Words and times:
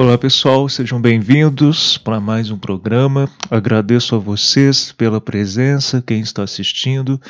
Olá 0.00 0.16
pessoal, 0.16 0.66
sejam 0.66 0.98
bem-vindos 0.98 1.98
para 1.98 2.18
mais 2.18 2.50
um 2.50 2.56
programa. 2.56 3.28
Agradeço 3.50 4.16
a 4.16 4.18
vocês 4.18 4.92
pela 4.92 5.20
presença, 5.20 6.00
quem 6.00 6.20
está 6.20 6.42
assistindo. 6.42 7.20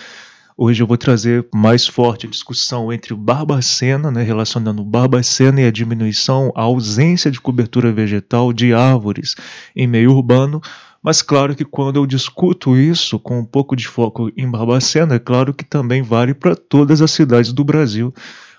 Hoje 0.57 0.81
eu 0.81 0.87
vou 0.87 0.97
trazer 0.97 1.49
mais 1.53 1.89
forte 1.89 2.29
a 2.29 2.31
discussão 2.31 2.93
entre 2.93 3.13
o 3.13 3.17
Barbacena, 3.17 4.13
né, 4.13 4.23
relacionando 4.23 4.83
o 4.83 4.85
Barbacena 4.85 5.63
e 5.63 5.67
a 5.67 5.71
diminuição, 5.73 6.53
a 6.55 6.63
ausência 6.63 7.29
de 7.29 7.41
cobertura 7.41 7.91
vegetal 7.91 8.53
de 8.53 8.73
árvores 8.73 9.35
em 9.75 9.89
meio 9.89 10.13
urbano. 10.13 10.61
Mas 11.03 11.23
claro 11.23 11.57
que 11.57 11.65
quando 11.65 11.97
eu 11.97 12.07
discuto 12.07 12.77
isso 12.77 13.19
com 13.19 13.41
um 13.41 13.45
pouco 13.45 13.75
de 13.75 13.89
foco 13.89 14.31
em 14.37 14.49
Barbacena, 14.49 15.17
é 15.17 15.19
claro 15.19 15.53
que 15.53 15.65
também 15.65 16.03
vale 16.03 16.35
para 16.35 16.55
todas 16.55 17.03
as 17.03 17.11
cidades 17.11 17.53
do 17.53 17.65
Brasil. 17.65 18.15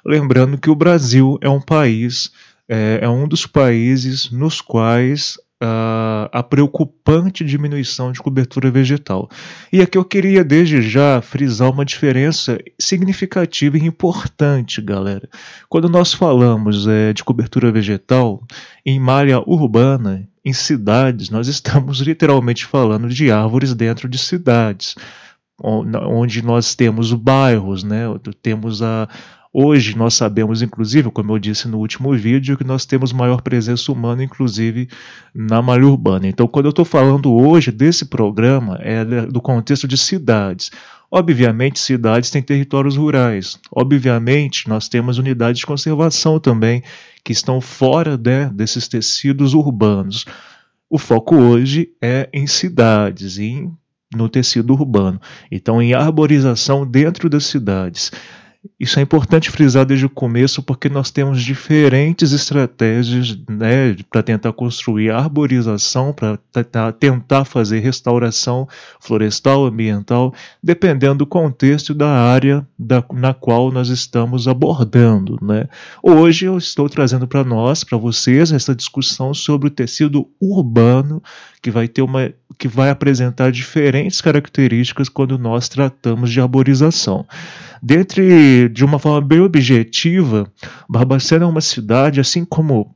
Lembrando 0.05 0.57
que 0.57 0.69
o 0.69 0.75
Brasil 0.75 1.37
é 1.41 1.47
um 1.47 1.61
país 1.61 2.29
é, 2.71 2.99
é 3.01 3.09
um 3.09 3.27
dos 3.27 3.45
países 3.45 4.31
nos 4.31 4.61
quais 4.61 5.35
uh, 5.61 6.31
a 6.31 6.41
preocupante 6.41 7.43
diminuição 7.43 8.13
de 8.13 8.21
cobertura 8.21 8.71
vegetal. 8.71 9.29
E 9.73 9.81
aqui 9.81 9.97
eu 9.97 10.05
queria 10.05 10.41
desde 10.41 10.81
já 10.81 11.21
frisar 11.21 11.69
uma 11.69 11.83
diferença 11.83 12.57
significativa 12.79 13.77
e 13.77 13.85
importante, 13.85 14.81
galera. 14.81 15.27
Quando 15.67 15.89
nós 15.89 16.13
falamos 16.13 16.87
é, 16.87 17.11
de 17.11 17.25
cobertura 17.25 17.69
vegetal 17.73 18.41
em 18.85 18.97
malha 19.01 19.41
urbana, 19.45 20.25
em 20.45 20.53
cidades, 20.53 21.29
nós 21.29 21.49
estamos 21.49 21.99
literalmente 21.99 22.65
falando 22.65 23.09
de 23.09 23.29
árvores 23.29 23.73
dentro 23.73 24.07
de 24.07 24.17
cidades 24.17 24.95
onde 25.63 26.43
nós 26.43 26.73
temos 26.73 27.13
bairros, 27.13 27.83
né? 27.83 28.05
temos 28.41 28.81
a, 28.81 29.07
Hoje 29.53 29.97
nós 29.97 30.13
sabemos, 30.13 30.61
inclusive, 30.61 31.11
como 31.11 31.33
eu 31.33 31.39
disse 31.39 31.67
no 31.67 31.77
último 31.77 32.13
vídeo, 32.13 32.57
que 32.57 32.63
nós 32.63 32.85
temos 32.85 33.11
maior 33.11 33.41
presença 33.41 33.91
humana, 33.91 34.23
inclusive 34.23 34.87
na 35.35 35.61
malha 35.61 35.85
urbana. 35.85 36.25
Então, 36.25 36.47
quando 36.47 36.67
eu 36.67 36.69
estou 36.69 36.85
falando 36.85 37.33
hoje 37.33 37.69
desse 37.69 38.05
programa, 38.05 38.77
é 38.79 39.03
do 39.25 39.41
contexto 39.41 39.89
de 39.89 39.97
cidades. 39.97 40.71
Obviamente, 41.11 41.79
cidades 41.79 42.29
têm 42.29 42.41
territórios 42.41 42.95
rurais. 42.95 43.59
Obviamente, 43.69 44.69
nós 44.69 44.87
temos 44.87 45.17
unidades 45.17 45.59
de 45.59 45.65
conservação 45.65 46.39
também 46.39 46.81
que 47.21 47.33
estão 47.33 47.59
fora 47.59 48.17
né, 48.17 48.49
desses 48.53 48.87
tecidos 48.87 49.53
urbanos. 49.53 50.25
O 50.89 50.97
foco 50.97 51.35
hoje 51.35 51.89
é 52.01 52.29
em 52.31 52.47
cidades, 52.47 53.37
em, 53.37 53.69
no 54.15 54.29
tecido 54.29 54.71
urbano. 54.71 55.19
Então, 55.51 55.81
em 55.81 55.93
arborização 55.93 56.87
dentro 56.87 57.29
das 57.29 57.45
cidades. 57.45 58.13
Isso 58.79 58.99
é 58.99 59.01
importante 59.01 59.49
frisar 59.49 59.85
desde 59.85 60.05
o 60.05 60.09
começo 60.09 60.61
porque 60.61 60.87
nós 60.87 61.09
temos 61.09 61.41
diferentes 61.41 62.31
estratégias 62.31 63.35
né, 63.49 63.95
para 64.07 64.21
tentar 64.21 64.53
construir 64.53 65.09
arborização, 65.09 66.13
para 66.13 66.37
tentar 66.93 67.43
fazer 67.45 67.79
restauração 67.79 68.67
florestal, 68.99 69.65
ambiental, 69.65 70.31
dependendo 70.61 71.19
do 71.19 71.25
contexto 71.25 71.95
da 71.95 72.09
área 72.09 72.65
da, 72.77 73.03
na 73.11 73.33
qual 73.33 73.71
nós 73.71 73.89
estamos 73.89 74.47
abordando. 74.47 75.39
Né? 75.41 75.67
Hoje 76.03 76.45
eu 76.45 76.55
estou 76.55 76.87
trazendo 76.87 77.27
para 77.27 77.43
nós, 77.43 77.83
para 77.83 77.97
vocês, 77.97 78.51
essa 78.51 78.75
discussão 78.75 79.33
sobre 79.33 79.69
o 79.69 79.71
tecido 79.71 80.27
urbano 80.39 81.21
que 81.61 81.71
vai 81.71 81.87
ter 81.87 82.01
uma 82.01 82.31
que 82.57 82.67
vai 82.67 82.89
apresentar 82.89 83.51
diferentes 83.51 84.21
características 84.21 85.09
quando 85.09 85.37
nós 85.37 85.67
tratamos 85.67 86.29
de 86.29 86.39
arborização. 86.39 87.25
Dentre, 87.81 88.21
de 88.69 88.85
uma 88.85 88.99
forma 88.99 89.21
bem 89.21 89.39
objetiva, 89.39 90.51
Barbacena 90.89 91.45
é 91.45 91.47
uma 91.47 91.61
cidade, 91.61 92.19
assim 92.19 92.45
como 92.45 92.95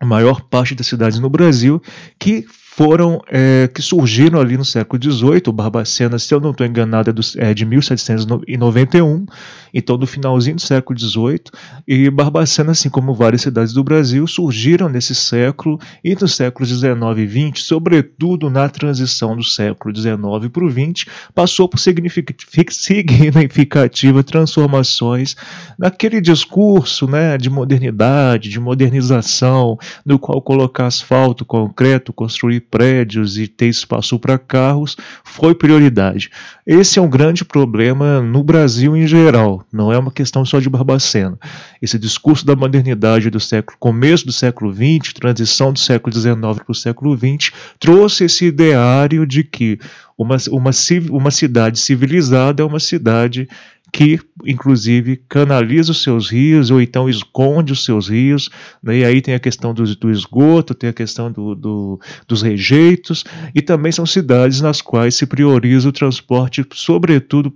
a 0.00 0.04
maior 0.04 0.42
parte 0.42 0.74
das 0.74 0.86
cidades 0.86 1.18
no 1.18 1.28
Brasil, 1.28 1.82
que 2.18 2.46
foram 2.78 3.20
é, 3.26 3.68
que 3.74 3.82
surgiram 3.82 4.40
ali 4.40 4.56
no 4.56 4.64
século 4.64 5.02
XVIII. 5.02 5.42
O 5.48 5.52
Barbacena, 5.52 6.16
se 6.16 6.32
eu 6.32 6.38
não 6.38 6.52
estou 6.52 6.64
enganado, 6.64 7.10
é, 7.10 7.12
do, 7.12 7.22
é, 7.36 7.52
de 7.52 7.64
1791, 7.64 9.26
então 9.74 9.98
do 9.98 10.06
finalzinho 10.06 10.54
do 10.54 10.62
século 10.62 10.96
XVIII. 10.96 11.40
E 11.88 12.08
Barbacena, 12.08 12.70
assim 12.70 12.88
como 12.88 13.12
várias 13.12 13.42
cidades 13.42 13.72
do 13.72 13.82
Brasil, 13.82 14.24
surgiram 14.28 14.88
nesse 14.88 15.12
século 15.12 15.80
e 16.04 16.14
nos 16.14 16.36
séculos 16.36 16.68
XIX 16.68 16.92
e 17.16 17.50
XX, 17.50 17.66
sobretudo 17.66 18.48
na 18.48 18.68
transição 18.68 19.34
do 19.34 19.42
século 19.42 19.92
XIX 19.92 20.14
para 20.52 20.64
o 20.64 20.70
XX, 20.70 21.04
passou 21.34 21.68
por 21.68 21.80
significativas 21.80 24.24
transformações 24.24 25.34
naquele 25.76 26.20
discurso 26.20 27.08
né, 27.08 27.36
de 27.36 27.50
modernidade, 27.50 28.48
de 28.48 28.60
modernização, 28.60 29.76
no 30.06 30.16
qual 30.16 30.40
colocar 30.40 30.86
asfalto, 30.86 31.44
concreto, 31.44 32.12
construir 32.12 32.67
prédios 32.70 33.38
e 33.38 33.46
ter 33.46 33.66
espaço 33.66 34.18
para 34.18 34.38
carros 34.38 34.96
foi 35.24 35.54
prioridade. 35.54 36.30
Esse 36.66 36.98
é 36.98 37.02
um 37.02 37.08
grande 37.08 37.44
problema 37.44 38.20
no 38.20 38.42
Brasil 38.42 38.96
em 38.96 39.06
geral, 39.06 39.64
não 39.72 39.92
é 39.92 39.98
uma 39.98 40.10
questão 40.10 40.44
só 40.44 40.60
de 40.60 40.68
Barbacena. 40.68 41.38
Esse 41.80 41.98
discurso 41.98 42.44
da 42.44 42.56
modernidade 42.56 43.30
do 43.30 43.40
século, 43.40 43.76
começo 43.78 44.26
do 44.26 44.32
século 44.32 44.72
XX, 44.72 45.12
transição 45.12 45.72
do 45.72 45.78
século 45.78 46.14
XIX 46.14 46.34
para 46.36 46.72
o 46.72 46.74
século 46.74 47.16
XX, 47.16 47.52
trouxe 47.78 48.24
esse 48.24 48.46
ideário 48.46 49.26
de 49.26 49.44
que 49.44 49.78
uma, 50.18 50.36
uma, 50.50 50.70
uma 51.10 51.30
cidade 51.30 51.78
civilizada 51.78 52.62
é 52.62 52.66
uma 52.66 52.80
cidade 52.80 53.48
que, 53.92 54.20
inclusive, 54.44 55.20
canaliza 55.28 55.92
os 55.92 56.02
seus 56.02 56.30
rios 56.30 56.70
ou 56.70 56.80
então 56.80 57.08
esconde 57.08 57.72
os 57.72 57.84
seus 57.84 58.08
rios. 58.08 58.50
Né? 58.82 58.98
E 58.98 59.04
aí 59.04 59.20
tem 59.20 59.34
a 59.34 59.40
questão 59.40 59.72
do, 59.72 59.84
do 59.96 60.10
esgoto, 60.10 60.74
tem 60.74 60.90
a 60.90 60.92
questão 60.92 61.30
do, 61.30 61.54
do, 61.54 62.00
dos 62.26 62.42
rejeitos, 62.42 63.24
e 63.54 63.62
também 63.62 63.92
são 63.92 64.06
cidades 64.06 64.60
nas 64.60 64.80
quais 64.80 65.14
se 65.14 65.26
prioriza 65.26 65.88
o 65.88 65.92
transporte, 65.92 66.64
sobretudo 66.72 67.52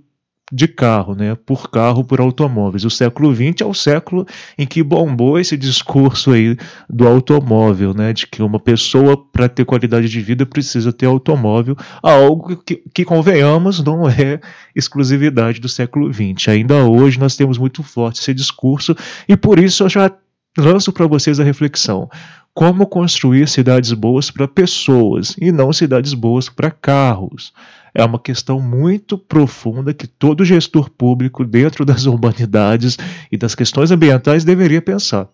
de 0.51 0.67
carro, 0.67 1.15
né, 1.15 1.35
por 1.35 1.69
carro, 1.69 2.03
por 2.03 2.19
automóveis. 2.19 2.83
O 2.85 2.89
século 2.89 3.33
XX 3.33 3.61
é 3.61 3.65
o 3.65 3.73
século 3.73 4.25
em 4.57 4.67
que 4.67 4.83
bombou 4.83 5.39
esse 5.39 5.55
discurso 5.57 6.31
aí 6.31 6.57
do 6.89 7.07
automóvel, 7.07 7.93
né, 7.93 8.13
de 8.13 8.27
que 8.27 8.43
uma 8.43 8.59
pessoa 8.59 9.17
para 9.17 9.47
ter 9.47 9.65
qualidade 9.65 10.09
de 10.09 10.21
vida 10.21 10.45
precisa 10.45 10.91
ter 10.91 11.05
automóvel, 11.05 11.75
algo 12.01 12.57
que, 12.57 12.83
que 12.93 13.05
convenhamos 13.05 13.83
não 13.83 14.07
é 14.07 14.39
exclusividade 14.75 15.59
do 15.59 15.69
século 15.69 16.11
XX. 16.13 16.49
Ainda 16.49 16.85
hoje 16.85 17.19
nós 17.19 17.35
temos 17.35 17.57
muito 17.57 17.81
forte 17.81 18.19
esse 18.19 18.33
discurso 18.33 18.95
e 19.27 19.37
por 19.37 19.59
isso 19.59 19.83
eu 19.83 19.89
já 19.89 20.11
lanço 20.57 20.91
para 20.91 21.07
vocês 21.07 21.39
a 21.39 21.43
reflexão. 21.43 22.09
Como 22.53 22.85
construir 22.85 23.47
cidades 23.47 23.91
boas 23.93 24.29
para 24.29 24.47
pessoas 24.47 25.35
e 25.41 25.51
não 25.51 25.73
cidades 25.73 26.13
boas 26.13 26.49
para 26.49 26.69
carros? 26.69 27.51
É 27.93 28.03
uma 28.03 28.19
questão 28.19 28.59
muito 28.59 29.17
profunda 29.17 29.93
que 29.93 30.07
todo 30.07 30.43
gestor 30.43 30.89
público 30.89 31.45
dentro 31.45 31.85
das 31.85 32.05
urbanidades 32.05 32.97
e 33.31 33.37
das 33.37 33.53
questões 33.53 33.91
ambientais 33.91 34.43
deveria 34.43 34.81
pensar. 34.81 35.29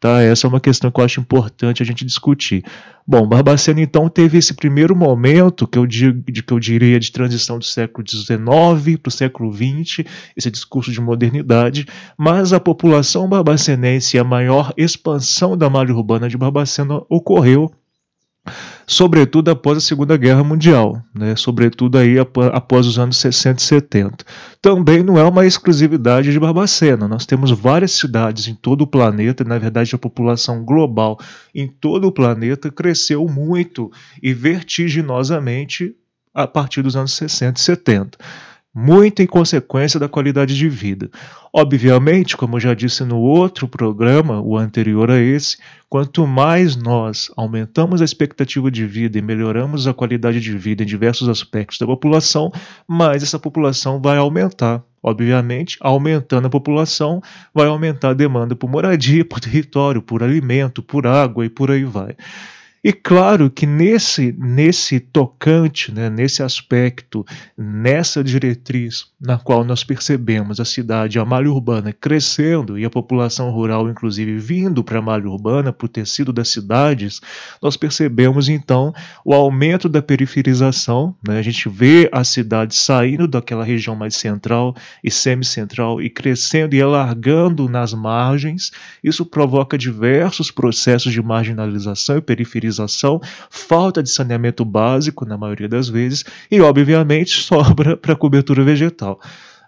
Tá? 0.00 0.22
Essa 0.22 0.46
é 0.46 0.48
uma 0.48 0.60
questão 0.60 0.90
que 0.90 0.98
eu 0.98 1.04
acho 1.04 1.20
importante 1.20 1.82
a 1.82 1.86
gente 1.86 2.06
discutir. 2.06 2.64
Bom, 3.06 3.26
Barbacena 3.26 3.82
então 3.82 4.08
teve 4.08 4.38
esse 4.38 4.54
primeiro 4.54 4.96
momento 4.96 5.66
que 5.66 5.78
eu, 5.78 5.86
digo, 5.86 6.22
de, 6.32 6.42
que 6.42 6.52
eu 6.52 6.58
diria 6.58 6.98
de 6.98 7.12
transição 7.12 7.58
do 7.58 7.64
século 7.64 8.04
XIX 8.08 8.96
para 8.96 9.08
o 9.08 9.12
século 9.12 9.52
XX, 9.52 10.06
esse 10.34 10.50
discurso 10.50 10.90
de 10.90 11.00
modernidade, 11.00 11.86
mas 12.16 12.52
a 12.52 12.58
população 12.58 13.28
barbacenense 13.28 14.16
e 14.16 14.20
a 14.20 14.24
maior 14.24 14.72
expansão 14.76 15.56
da 15.56 15.68
malha 15.68 15.94
urbana 15.94 16.28
de 16.28 16.38
Barbacena 16.38 17.02
ocorreu 17.08 17.70
sobretudo 18.86 19.50
após 19.50 19.78
a 19.78 19.80
Segunda 19.80 20.16
Guerra 20.16 20.42
Mundial, 20.42 21.02
né? 21.14 21.36
sobretudo 21.36 21.98
aí 21.98 22.16
após 22.18 22.86
os 22.86 22.98
anos 22.98 23.18
60 23.18 23.60
e 23.60 23.64
70. 23.64 24.24
Também 24.60 25.02
não 25.02 25.18
é 25.18 25.24
uma 25.24 25.46
exclusividade 25.46 26.32
de 26.32 26.40
Barbacena, 26.40 27.06
nós 27.06 27.26
temos 27.26 27.50
várias 27.50 27.92
cidades 27.92 28.48
em 28.48 28.54
todo 28.54 28.82
o 28.82 28.86
planeta, 28.86 29.44
na 29.44 29.58
verdade 29.58 29.94
a 29.94 29.98
população 29.98 30.64
global 30.64 31.18
em 31.54 31.68
todo 31.68 32.06
o 32.06 32.12
planeta 32.12 32.70
cresceu 32.70 33.26
muito 33.26 33.90
e 34.22 34.32
vertiginosamente 34.32 35.94
a 36.32 36.46
partir 36.46 36.82
dos 36.82 36.96
anos 36.96 37.12
60 37.12 37.58
e 37.58 37.62
70 37.62 38.18
muito 38.74 39.20
em 39.20 39.26
consequência 39.26 39.98
da 39.98 40.08
qualidade 40.08 40.56
de 40.56 40.68
vida. 40.68 41.10
Obviamente, 41.52 42.36
como 42.36 42.60
já 42.60 42.72
disse 42.72 43.04
no 43.04 43.18
outro 43.18 43.66
programa, 43.66 44.40
o 44.40 44.56
anterior 44.56 45.10
a 45.10 45.18
esse, 45.18 45.58
quanto 45.88 46.26
mais 46.26 46.76
nós 46.76 47.30
aumentamos 47.36 48.00
a 48.00 48.04
expectativa 48.04 48.70
de 48.70 48.86
vida 48.86 49.18
e 49.18 49.22
melhoramos 49.22 49.88
a 49.88 49.94
qualidade 49.94 50.40
de 50.40 50.56
vida 50.56 50.84
em 50.84 50.86
diversos 50.86 51.28
aspectos 51.28 51.78
da 51.78 51.86
população, 51.86 52.52
mais 52.86 53.22
essa 53.22 53.38
população 53.38 54.00
vai 54.00 54.16
aumentar. 54.16 54.82
Obviamente, 55.02 55.78
aumentando 55.80 56.46
a 56.46 56.50
população, 56.50 57.22
vai 57.54 57.66
aumentar 57.66 58.10
a 58.10 58.14
demanda 58.14 58.54
por 58.54 58.70
moradia, 58.70 59.24
por 59.24 59.40
território, 59.40 60.02
por 60.02 60.22
alimento, 60.22 60.82
por 60.82 61.06
água 61.06 61.44
e 61.44 61.48
por 61.48 61.70
aí 61.70 61.84
vai. 61.84 62.14
E 62.82 62.94
claro 62.94 63.50
que 63.50 63.66
nesse, 63.66 64.34
nesse 64.38 64.98
tocante, 65.00 65.92
né, 65.92 66.08
nesse 66.08 66.42
aspecto, 66.42 67.26
nessa 67.56 68.24
diretriz 68.24 69.04
na 69.20 69.36
qual 69.36 69.62
nós 69.62 69.84
percebemos 69.84 70.60
a 70.60 70.64
cidade, 70.64 71.18
a 71.18 71.24
malha 71.26 71.50
urbana 71.50 71.92
crescendo 71.92 72.78
e 72.78 72.84
a 72.86 72.90
população 72.90 73.50
rural, 73.50 73.90
inclusive, 73.90 74.38
vindo 74.38 74.82
para 74.82 74.98
a 74.98 75.02
malha 75.02 75.28
urbana, 75.28 75.74
para 75.74 75.84
o 75.84 75.88
tecido 75.88 76.32
das 76.32 76.48
cidades, 76.48 77.20
nós 77.60 77.76
percebemos 77.76 78.48
então 78.48 78.94
o 79.26 79.34
aumento 79.34 79.86
da 79.86 80.00
periferização. 80.00 81.14
Né, 81.26 81.38
a 81.38 81.42
gente 81.42 81.68
vê 81.68 82.08
a 82.10 82.24
cidade 82.24 82.74
saindo 82.74 83.28
daquela 83.28 83.62
região 83.62 83.94
mais 83.94 84.16
central 84.16 84.74
e 85.04 85.10
semicentral 85.10 86.00
e 86.00 86.08
crescendo 86.08 86.74
e 86.74 86.80
alargando 86.80 87.68
nas 87.68 87.92
margens. 87.92 88.70
Isso 89.04 89.26
provoca 89.26 89.76
diversos 89.76 90.50
processos 90.50 91.12
de 91.12 91.20
marginalização 91.22 92.16
e 92.16 92.22
periferização 92.22 92.69
falta 93.50 94.02
de 94.02 94.10
saneamento 94.10 94.64
básico 94.64 95.24
na 95.24 95.36
maioria 95.36 95.68
das 95.68 95.88
vezes 95.88 96.24
e, 96.50 96.60
obviamente, 96.60 97.40
sobra 97.42 97.96
para 97.96 98.16
cobertura 98.16 98.62
vegetal. 98.62 99.20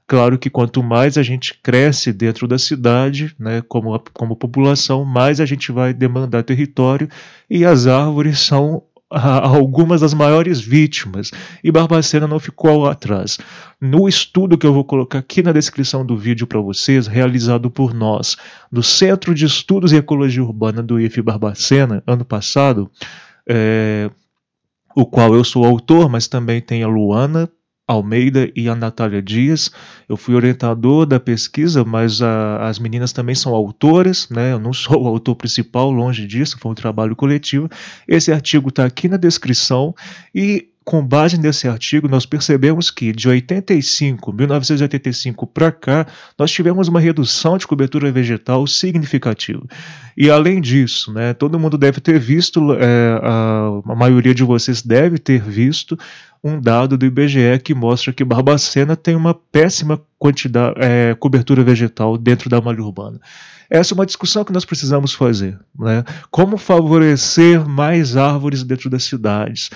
Claro 0.06 0.38
que 0.38 0.50
quanto 0.50 0.82
mais 0.82 1.16
a 1.16 1.22
gente 1.22 1.58
cresce 1.62 2.12
dentro 2.12 2.46
da 2.46 2.58
cidade, 2.58 3.34
né, 3.38 3.62
como, 3.66 3.98
como 4.12 4.36
população, 4.36 5.04
mais 5.04 5.40
a 5.40 5.46
gente 5.46 5.72
vai 5.72 5.94
demandar 5.94 6.42
território 6.42 7.08
e 7.48 7.64
as 7.64 7.86
árvores 7.86 8.40
são 8.40 8.82
algumas 9.12 10.00
das 10.00 10.14
maiores 10.14 10.60
vítimas, 10.60 11.30
e 11.62 11.70
Barbacena 11.70 12.26
não 12.26 12.40
ficou 12.40 12.86
atrás. 12.86 13.38
No 13.80 14.08
estudo 14.08 14.56
que 14.56 14.66
eu 14.66 14.72
vou 14.72 14.84
colocar 14.84 15.18
aqui 15.18 15.42
na 15.42 15.52
descrição 15.52 16.04
do 16.04 16.16
vídeo 16.16 16.46
para 16.46 16.60
vocês, 16.60 17.06
realizado 17.06 17.70
por 17.70 17.92
nós, 17.92 18.36
do 18.70 18.82
Centro 18.82 19.34
de 19.34 19.44
Estudos 19.44 19.92
em 19.92 19.96
Ecologia 19.96 20.42
Urbana 20.42 20.82
do 20.82 20.98
IF 20.98 21.20
Barbacena, 21.20 22.02
ano 22.06 22.24
passado, 22.24 22.90
é, 23.48 24.10
o 24.96 25.04
qual 25.04 25.34
eu 25.34 25.44
sou 25.44 25.64
autor, 25.64 26.08
mas 26.08 26.26
também 26.26 26.60
tem 26.60 26.82
a 26.82 26.88
Luana 26.88 27.50
Almeida 27.92 28.50
e 28.54 28.68
a 28.68 28.74
Natália 28.74 29.22
Dias. 29.22 29.70
Eu 30.08 30.16
fui 30.16 30.34
orientador 30.34 31.06
da 31.06 31.20
pesquisa, 31.20 31.84
mas 31.84 32.20
a, 32.20 32.68
as 32.68 32.78
meninas 32.78 33.12
também 33.12 33.34
são 33.34 33.54
autoras, 33.54 34.28
né? 34.30 34.52
Eu 34.52 34.58
não 34.58 34.72
sou 34.74 35.04
o 35.04 35.06
autor 35.06 35.36
principal, 35.36 35.90
longe 35.90 36.26
disso, 36.26 36.58
foi 36.58 36.72
um 36.72 36.74
trabalho 36.74 37.16
coletivo. 37.16 37.68
Esse 38.06 38.32
artigo 38.32 38.68
está 38.68 38.84
aqui 38.84 39.08
na 39.08 39.16
descrição 39.16 39.94
e 40.34 40.68
com 40.84 41.04
base 41.04 41.38
nesse 41.38 41.68
artigo, 41.68 42.08
nós 42.08 42.26
percebemos 42.26 42.90
que 42.90 43.12
de 43.12 43.28
85, 43.28 44.32
1985 44.32 45.46
para 45.46 45.70
cá, 45.70 46.06
nós 46.36 46.50
tivemos 46.50 46.88
uma 46.88 47.00
redução 47.00 47.56
de 47.56 47.66
cobertura 47.66 48.10
vegetal 48.10 48.66
significativa. 48.66 49.62
E 50.16 50.28
além 50.28 50.60
disso, 50.60 51.12
né, 51.12 51.32
todo 51.34 51.58
mundo 51.58 51.78
deve 51.78 52.00
ter 52.00 52.18
visto, 52.18 52.74
é, 52.74 53.18
a, 53.22 53.92
a 53.92 53.94
maioria 53.94 54.34
de 54.34 54.42
vocês 54.42 54.82
deve 54.82 55.18
ter 55.18 55.40
visto 55.42 55.96
um 56.42 56.60
dado 56.60 56.98
do 56.98 57.06
IBGE 57.06 57.58
que 57.62 57.74
mostra 57.74 58.12
que 58.12 58.24
Barbacena 58.24 58.96
tem 58.96 59.14
uma 59.14 59.32
péssima 59.32 60.00
quantidade, 60.18 60.74
é, 60.80 61.14
cobertura 61.14 61.62
vegetal 61.62 62.18
dentro 62.18 62.50
da 62.50 62.60
malha 62.60 62.82
urbana. 62.82 63.20
Essa 63.70 63.94
é 63.94 63.96
uma 63.96 64.04
discussão 64.04 64.44
que 64.44 64.52
nós 64.52 64.64
precisamos 64.64 65.14
fazer. 65.14 65.58
Né? 65.78 66.04
Como 66.30 66.58
favorecer 66.58 67.66
mais 67.66 68.16
árvores 68.16 68.62
dentro 68.62 68.90
das 68.90 69.04
cidades? 69.04 69.70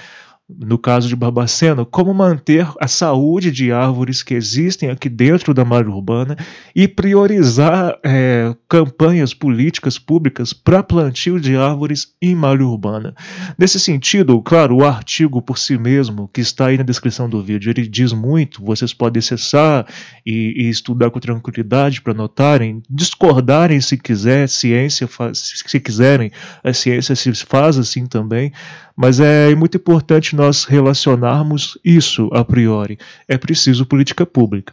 No 0.48 0.78
caso 0.78 1.08
de 1.08 1.16
Barbacena, 1.16 1.84
como 1.84 2.14
manter 2.14 2.68
a 2.80 2.86
saúde 2.86 3.50
de 3.50 3.72
árvores 3.72 4.22
que 4.22 4.34
existem 4.34 4.90
aqui 4.90 5.08
dentro 5.08 5.52
da 5.52 5.64
malha 5.64 5.88
urbana 5.88 6.36
e 6.74 6.86
priorizar 6.86 7.98
é, 8.04 8.54
campanhas 8.68 9.34
políticas 9.34 9.98
públicas 9.98 10.52
para 10.52 10.84
plantio 10.84 11.40
de 11.40 11.56
árvores 11.56 12.14
em 12.22 12.36
malha 12.36 12.64
urbana. 12.64 13.12
Nesse 13.58 13.80
sentido, 13.80 14.40
claro, 14.40 14.76
o 14.76 14.84
artigo 14.84 15.42
por 15.42 15.58
si 15.58 15.76
mesmo, 15.76 16.30
que 16.32 16.40
está 16.40 16.66
aí 16.66 16.78
na 16.78 16.84
descrição 16.84 17.28
do 17.28 17.42
vídeo, 17.42 17.70
ele 17.70 17.88
diz 17.88 18.12
muito, 18.12 18.64
vocês 18.64 18.94
podem 18.94 19.18
acessar 19.18 19.84
e, 20.24 20.54
e 20.56 20.68
estudar 20.68 21.10
com 21.10 21.18
tranquilidade 21.18 22.00
para 22.00 22.14
notarem, 22.14 22.82
discordarem 22.88 23.80
se 23.80 23.96
quiser, 23.96 24.48
ciência 24.48 25.08
se 25.34 25.80
quiserem, 25.80 26.30
a 26.62 26.72
ciência 26.72 27.16
se 27.16 27.32
faz 27.34 27.76
assim 27.78 28.06
também, 28.06 28.52
mas 28.96 29.18
é 29.18 29.54
muito 29.54 29.76
importante 29.76 30.35
nós 30.36 30.64
relacionarmos 30.64 31.76
isso 31.84 32.30
a 32.32 32.44
priori. 32.44 32.98
É 33.26 33.36
preciso 33.36 33.84
política 33.84 34.24
pública. 34.24 34.72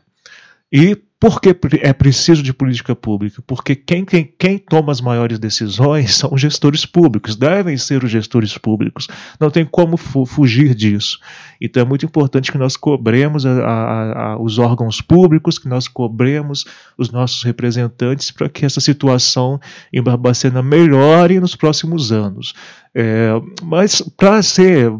E 0.71 0.97
por 1.23 1.39
que 1.39 1.55
é 1.81 1.93
preciso 1.93 2.43
de 2.43 2.51
política 2.51 2.93
pública? 2.93 3.41
Porque 3.47 3.77
quem, 3.77 4.03
quem, 4.03 4.29
quem 4.37 4.57
toma 4.57 4.91
as 4.91 4.99
maiores 4.99 5.39
decisões 5.39 6.15
são 6.19 6.33
os 6.33 6.41
gestores 6.41 6.85
públicos, 6.85 7.37
devem 7.37 7.77
ser 7.77 8.03
os 8.03 8.11
gestores 8.11 8.57
públicos. 8.57 9.07
Não 9.39 9.49
tem 9.49 9.63
como 9.63 9.95
fu 9.95 10.25
fugir 10.25 10.75
disso. 10.75 11.17
Então 11.61 11.81
é 11.81 11.85
muito 11.85 12.05
importante 12.05 12.51
que 12.51 12.57
nós 12.57 12.75
cobremos 12.75 13.45
a, 13.45 13.51
a, 13.51 14.23
a, 14.33 14.37
os 14.37 14.59
órgãos 14.59 14.99
públicos, 14.99 15.57
que 15.57 15.69
nós 15.69 15.87
cobremos 15.87 16.65
os 16.97 17.09
nossos 17.09 17.41
representantes 17.41 18.29
para 18.29 18.49
que 18.49 18.65
essa 18.65 18.81
situação 18.81 19.61
em 19.93 20.03
Barbacena 20.03 20.61
melhore 20.61 21.39
nos 21.39 21.55
próximos 21.55 22.11
anos. 22.11 22.53
É, 22.93 23.29
mas 23.63 24.01
para 24.17 24.43
ser, 24.43 24.91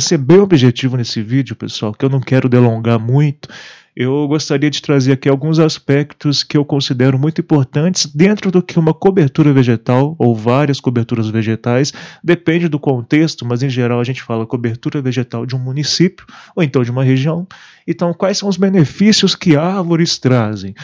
ser 0.00 0.16
bem 0.16 0.38
objetivo 0.38 0.96
nesse 0.96 1.22
vídeo, 1.22 1.54
pessoal, 1.54 1.92
que 1.92 2.02
eu 2.02 2.08
não 2.08 2.20
quero 2.20 2.48
delongar 2.48 2.98
muito, 2.98 3.50
eu 3.96 4.28
gostaria 4.28 4.68
de 4.68 4.82
trazer 4.82 5.12
aqui 5.12 5.26
alguns 5.26 5.58
aspectos 5.58 6.44
que 6.44 6.54
eu 6.54 6.66
considero 6.66 7.18
muito 7.18 7.40
importantes 7.40 8.04
dentro 8.04 8.50
do 8.50 8.62
que 8.62 8.78
uma 8.78 8.92
cobertura 8.92 9.54
vegetal 9.54 10.14
ou 10.18 10.36
várias 10.36 10.78
coberturas 10.78 11.30
vegetais, 11.30 11.94
depende 12.22 12.68
do 12.68 12.78
contexto, 12.78 13.46
mas 13.46 13.62
em 13.62 13.70
geral 13.70 13.98
a 13.98 14.04
gente 14.04 14.22
fala 14.22 14.44
cobertura 14.46 15.00
vegetal 15.00 15.46
de 15.46 15.56
um 15.56 15.58
município 15.58 16.26
ou 16.54 16.62
então 16.62 16.82
de 16.82 16.90
uma 16.90 17.02
região. 17.02 17.46
Então, 17.88 18.12
quais 18.12 18.36
são 18.36 18.50
os 18.50 18.58
benefícios 18.58 19.34
que 19.34 19.56
árvores 19.56 20.18
trazem? 20.18 20.74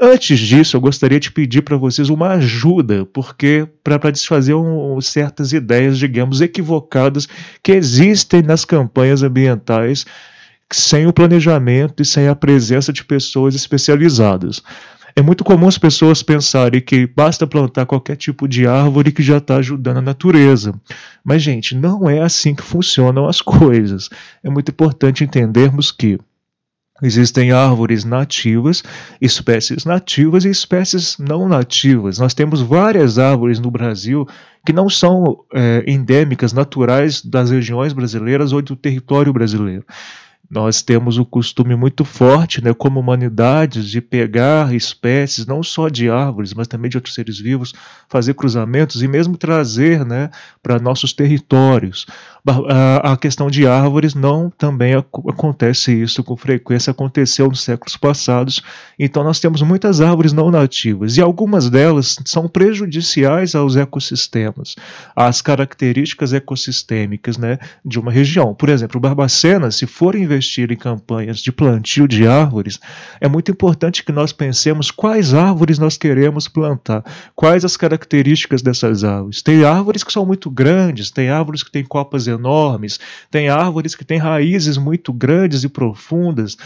Antes 0.00 0.38
disso, 0.38 0.76
eu 0.76 0.80
gostaria 0.80 1.18
de 1.18 1.32
pedir 1.32 1.62
para 1.62 1.76
vocês 1.76 2.08
uma 2.08 2.28
ajuda, 2.34 3.04
porque 3.04 3.68
para 3.82 4.12
desfazer 4.12 4.54
um, 4.54 4.98
certas 5.00 5.52
ideias, 5.52 5.98
digamos, 5.98 6.40
equivocadas 6.40 7.28
que 7.62 7.72
existem 7.72 8.42
nas 8.42 8.64
campanhas 8.64 9.24
ambientais 9.24 10.06
sem 10.72 11.06
o 11.06 11.12
planejamento 11.12 12.02
e 12.02 12.06
sem 12.06 12.28
a 12.28 12.34
presença 12.34 12.92
de 12.92 13.04
pessoas 13.04 13.54
especializadas. 13.54 14.62
É 15.16 15.22
muito 15.22 15.42
comum 15.42 15.66
as 15.66 15.76
pessoas 15.76 16.22
pensarem 16.22 16.80
que 16.80 17.06
basta 17.06 17.46
plantar 17.46 17.86
qualquer 17.86 18.16
tipo 18.16 18.46
de 18.46 18.66
árvore 18.66 19.10
que 19.12 19.22
já 19.22 19.38
está 19.38 19.56
ajudando 19.56 19.98
a 19.98 20.02
natureza. 20.02 20.72
Mas, 21.24 21.42
gente, 21.42 21.74
não 21.74 22.08
é 22.08 22.20
assim 22.20 22.54
que 22.54 22.62
funcionam 22.62 23.28
as 23.28 23.42
coisas. 23.42 24.08
É 24.42 24.48
muito 24.48 24.70
importante 24.70 25.24
entendermos 25.24 25.90
que 25.90 26.18
Existem 27.02 27.50
árvores 27.50 28.04
nativas, 28.04 28.82
espécies 29.20 29.86
nativas 29.86 30.44
e 30.44 30.50
espécies 30.50 31.16
não 31.18 31.48
nativas. 31.48 32.18
Nós 32.18 32.34
temos 32.34 32.60
várias 32.60 33.18
árvores 33.18 33.58
no 33.58 33.70
Brasil 33.70 34.28
que 34.66 34.72
não 34.72 34.90
são 34.90 35.42
é, 35.54 35.82
endêmicas, 35.86 36.52
naturais 36.52 37.24
das 37.24 37.50
regiões 37.50 37.94
brasileiras 37.94 38.52
ou 38.52 38.60
do 38.60 38.76
território 38.76 39.32
brasileiro. 39.32 39.84
Nós 40.50 40.82
temos 40.82 41.16
o 41.16 41.24
costume 41.24 41.76
muito 41.76 42.04
forte, 42.04 42.62
né, 42.62 42.74
como 42.74 42.98
humanidades, 42.98 43.86
de 43.86 44.00
pegar 44.00 44.74
espécies, 44.74 45.46
não 45.46 45.62
só 45.62 45.88
de 45.88 46.10
árvores, 46.10 46.52
mas 46.52 46.66
também 46.66 46.90
de 46.90 46.96
outros 46.96 47.14
seres 47.14 47.38
vivos, 47.38 47.72
fazer 48.08 48.34
cruzamentos 48.34 49.00
e 49.00 49.06
mesmo 49.06 49.36
trazer 49.36 50.04
né, 50.04 50.28
para 50.60 50.80
nossos 50.80 51.12
territórios. 51.12 52.04
A 52.44 53.16
questão 53.16 53.48
de 53.48 53.66
árvores 53.66 54.14
não 54.14 54.50
também 54.50 54.94
acontece 54.94 55.92
isso 55.92 56.24
com 56.24 56.36
frequência, 56.36 56.90
aconteceu 56.90 57.46
nos 57.48 57.62
séculos 57.62 57.96
passados. 57.96 58.60
Então 58.98 59.22
nós 59.22 59.38
temos 59.38 59.62
muitas 59.62 60.00
árvores 60.00 60.32
não 60.32 60.50
nativas 60.50 61.16
e 61.16 61.20
algumas 61.20 61.70
delas 61.70 62.18
são 62.24 62.48
prejudiciais 62.48 63.54
aos 63.54 63.76
ecossistemas, 63.76 64.74
às 65.14 65.42
características 65.42 66.32
ecossistêmicas 66.32 67.36
né, 67.36 67.58
de 67.84 68.00
uma 68.00 68.10
região. 68.10 68.52
Por 68.54 68.68
exemplo, 68.68 68.96
o 68.96 69.00
Barbacena, 69.00 69.70
se 69.70 69.86
for 69.86 70.16
investir 70.16 70.39
investir 70.40 70.72
em 70.72 70.76
campanhas 70.76 71.38
de 71.38 71.52
plantio 71.52 72.08
de 72.08 72.26
árvores, 72.26 72.80
é 73.20 73.28
muito 73.28 73.50
importante 73.50 74.02
que 74.02 74.10
nós 74.10 74.32
pensemos 74.32 74.90
quais 74.90 75.34
árvores 75.34 75.78
nós 75.78 75.96
queremos 75.98 76.48
plantar, 76.48 77.04
quais 77.36 77.64
as 77.64 77.76
características 77.76 78.62
dessas 78.62 79.04
árvores. 79.04 79.42
Tem 79.42 79.64
árvores 79.64 80.02
que 80.02 80.12
são 80.12 80.24
muito 80.24 80.50
grandes, 80.50 81.10
tem 81.10 81.28
árvores 81.28 81.62
que 81.62 81.70
têm 81.70 81.84
copas 81.84 82.26
enormes, 82.26 82.98
tem 83.30 83.48
árvores 83.50 83.94
que 83.94 84.04
têm 84.04 84.18
raízes 84.18 84.78
muito 84.78 85.12
grandes 85.12 85.62
e 85.62 85.68
profundas. 85.68 86.56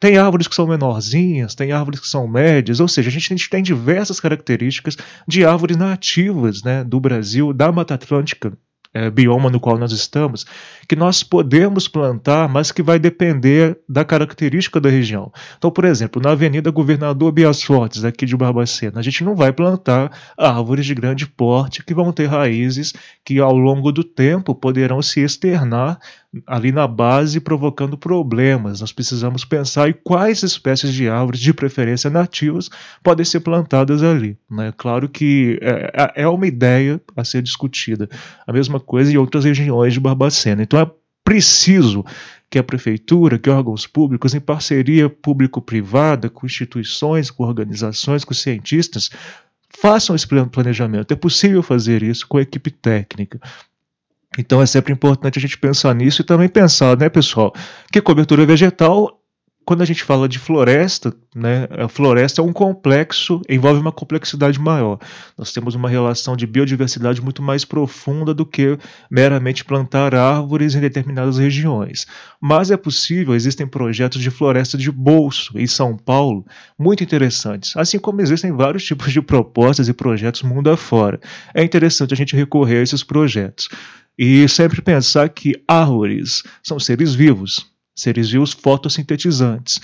Tem 0.00 0.16
árvores 0.16 0.46
que 0.46 0.54
são 0.54 0.68
menorzinhas, 0.68 1.56
tem 1.56 1.72
árvores 1.72 1.98
que 1.98 2.06
são 2.06 2.28
médias, 2.28 2.78
ou 2.78 2.86
seja, 2.86 3.08
a 3.08 3.12
gente 3.12 3.50
tem 3.50 3.62
diversas 3.62 4.20
características 4.20 4.96
de 5.26 5.44
árvores 5.44 5.76
nativas 5.76 6.62
né, 6.62 6.84
do 6.84 7.00
Brasil, 7.00 7.52
da 7.52 7.72
Mata 7.72 7.94
Atlântica 7.94 8.56
é, 8.92 9.10
bioma 9.10 9.50
no 9.50 9.60
qual 9.60 9.78
nós 9.78 9.92
estamos, 9.92 10.46
que 10.88 10.96
nós 10.96 11.22
podemos 11.22 11.86
plantar, 11.86 12.48
mas 12.48 12.72
que 12.72 12.82
vai 12.82 12.98
depender 12.98 13.78
da 13.88 14.04
característica 14.04 14.80
da 14.80 14.88
região. 14.88 15.30
Então, 15.56 15.70
por 15.70 15.84
exemplo, 15.84 16.20
na 16.22 16.30
Avenida 16.30 16.70
Governador 16.70 17.30
Bias 17.32 17.62
Fortes, 17.62 18.04
aqui 18.04 18.24
de 18.24 18.36
Barbacena, 18.36 19.00
a 19.00 19.02
gente 19.02 19.22
não 19.22 19.36
vai 19.36 19.52
plantar 19.52 20.10
árvores 20.36 20.86
de 20.86 20.94
grande 20.94 21.26
porte 21.26 21.84
que 21.84 21.94
vão 21.94 22.12
ter 22.12 22.26
raízes 22.26 22.92
que 23.24 23.38
ao 23.38 23.56
longo 23.56 23.92
do 23.92 24.02
tempo 24.02 24.54
poderão 24.54 25.02
se 25.02 25.20
externar 25.20 25.98
ali 26.46 26.72
na 26.72 26.86
base, 26.86 27.40
provocando 27.40 27.96
problemas. 27.96 28.80
Nós 28.80 28.92
precisamos 28.92 29.44
pensar 29.44 29.88
em 29.88 29.94
quais 30.04 30.42
espécies 30.42 30.92
de 30.92 31.08
árvores, 31.08 31.40
de 31.40 31.54
preferência 31.54 32.10
nativas, 32.10 32.68
podem 33.02 33.24
ser 33.24 33.40
plantadas 33.40 34.02
ali. 34.02 34.36
Né? 34.50 34.72
Claro 34.76 35.08
que 35.08 35.58
é, 35.62 35.92
é, 35.94 36.22
é 36.22 36.28
uma 36.28 36.46
ideia 36.46 37.00
a 37.16 37.24
ser 37.24 37.42
discutida. 37.42 38.08
A 38.46 38.52
mesma 38.52 38.78
coisa 38.78 39.10
em 39.12 39.16
outras 39.16 39.44
regiões 39.44 39.94
de 39.94 40.00
Barbacena. 40.00 40.62
Então 40.62 40.78
é 40.78 40.90
preciso 41.24 42.04
que 42.50 42.58
a 42.58 42.64
prefeitura, 42.64 43.38
que 43.38 43.50
órgãos 43.50 43.86
públicos, 43.86 44.34
em 44.34 44.40
parceria 44.40 45.08
público-privada, 45.10 46.30
com 46.30 46.46
instituições, 46.46 47.30
com 47.30 47.44
organizações, 47.44 48.24
com 48.24 48.32
cientistas, 48.32 49.10
façam 49.68 50.16
esse 50.16 50.26
planejamento. 50.26 51.12
É 51.12 51.16
possível 51.16 51.62
fazer 51.62 52.02
isso 52.02 52.26
com 52.26 52.40
equipe 52.40 52.70
técnica. 52.70 53.40
Então 54.36 54.60
é 54.60 54.66
sempre 54.66 54.92
importante 54.92 55.38
a 55.38 55.40
gente 55.40 55.58
pensar 55.58 55.94
nisso 55.94 56.22
e 56.22 56.24
também 56.24 56.48
pensar, 56.48 56.96
né, 56.96 57.08
pessoal, 57.08 57.52
que 57.90 58.00
cobertura 58.00 58.44
vegetal 58.44 59.18
quando 59.68 59.82
a 59.82 59.84
gente 59.84 60.02
fala 60.02 60.26
de 60.26 60.38
floresta, 60.38 61.14
né, 61.36 61.68
a 61.70 61.88
floresta 61.88 62.40
é 62.40 62.44
um 62.44 62.54
complexo, 62.54 63.42
envolve 63.46 63.78
uma 63.78 63.92
complexidade 63.92 64.58
maior. 64.58 64.98
Nós 65.36 65.52
temos 65.52 65.74
uma 65.74 65.90
relação 65.90 66.34
de 66.34 66.46
biodiversidade 66.46 67.20
muito 67.20 67.42
mais 67.42 67.66
profunda 67.66 68.32
do 68.32 68.46
que 68.46 68.78
meramente 69.10 69.66
plantar 69.66 70.14
árvores 70.14 70.74
em 70.74 70.80
determinadas 70.80 71.36
regiões. 71.36 72.06
Mas 72.40 72.70
é 72.70 72.78
possível, 72.78 73.34
existem 73.34 73.66
projetos 73.66 74.22
de 74.22 74.30
floresta 74.30 74.78
de 74.78 74.90
bolso 74.90 75.52
em 75.54 75.66
São 75.66 75.98
Paulo 75.98 76.46
muito 76.78 77.04
interessantes, 77.04 77.76
assim 77.76 77.98
como 77.98 78.22
existem 78.22 78.50
vários 78.50 78.82
tipos 78.84 79.12
de 79.12 79.20
propostas 79.20 79.86
e 79.86 79.92
projetos 79.92 80.42
mundo 80.44 80.70
afora. 80.70 81.20
É 81.52 81.62
interessante 81.62 82.14
a 82.14 82.16
gente 82.16 82.34
recorrer 82.34 82.78
a 82.78 82.82
esses 82.82 83.04
projetos. 83.04 83.68
E 84.18 84.48
sempre 84.48 84.82
pensar 84.82 85.28
que 85.28 85.62
árvores 85.68 86.42
são 86.62 86.80
seres 86.80 87.14
vivos, 87.14 87.70
seres 87.94 88.30
vivos 88.30 88.52
fotossintetizantes. 88.52 89.80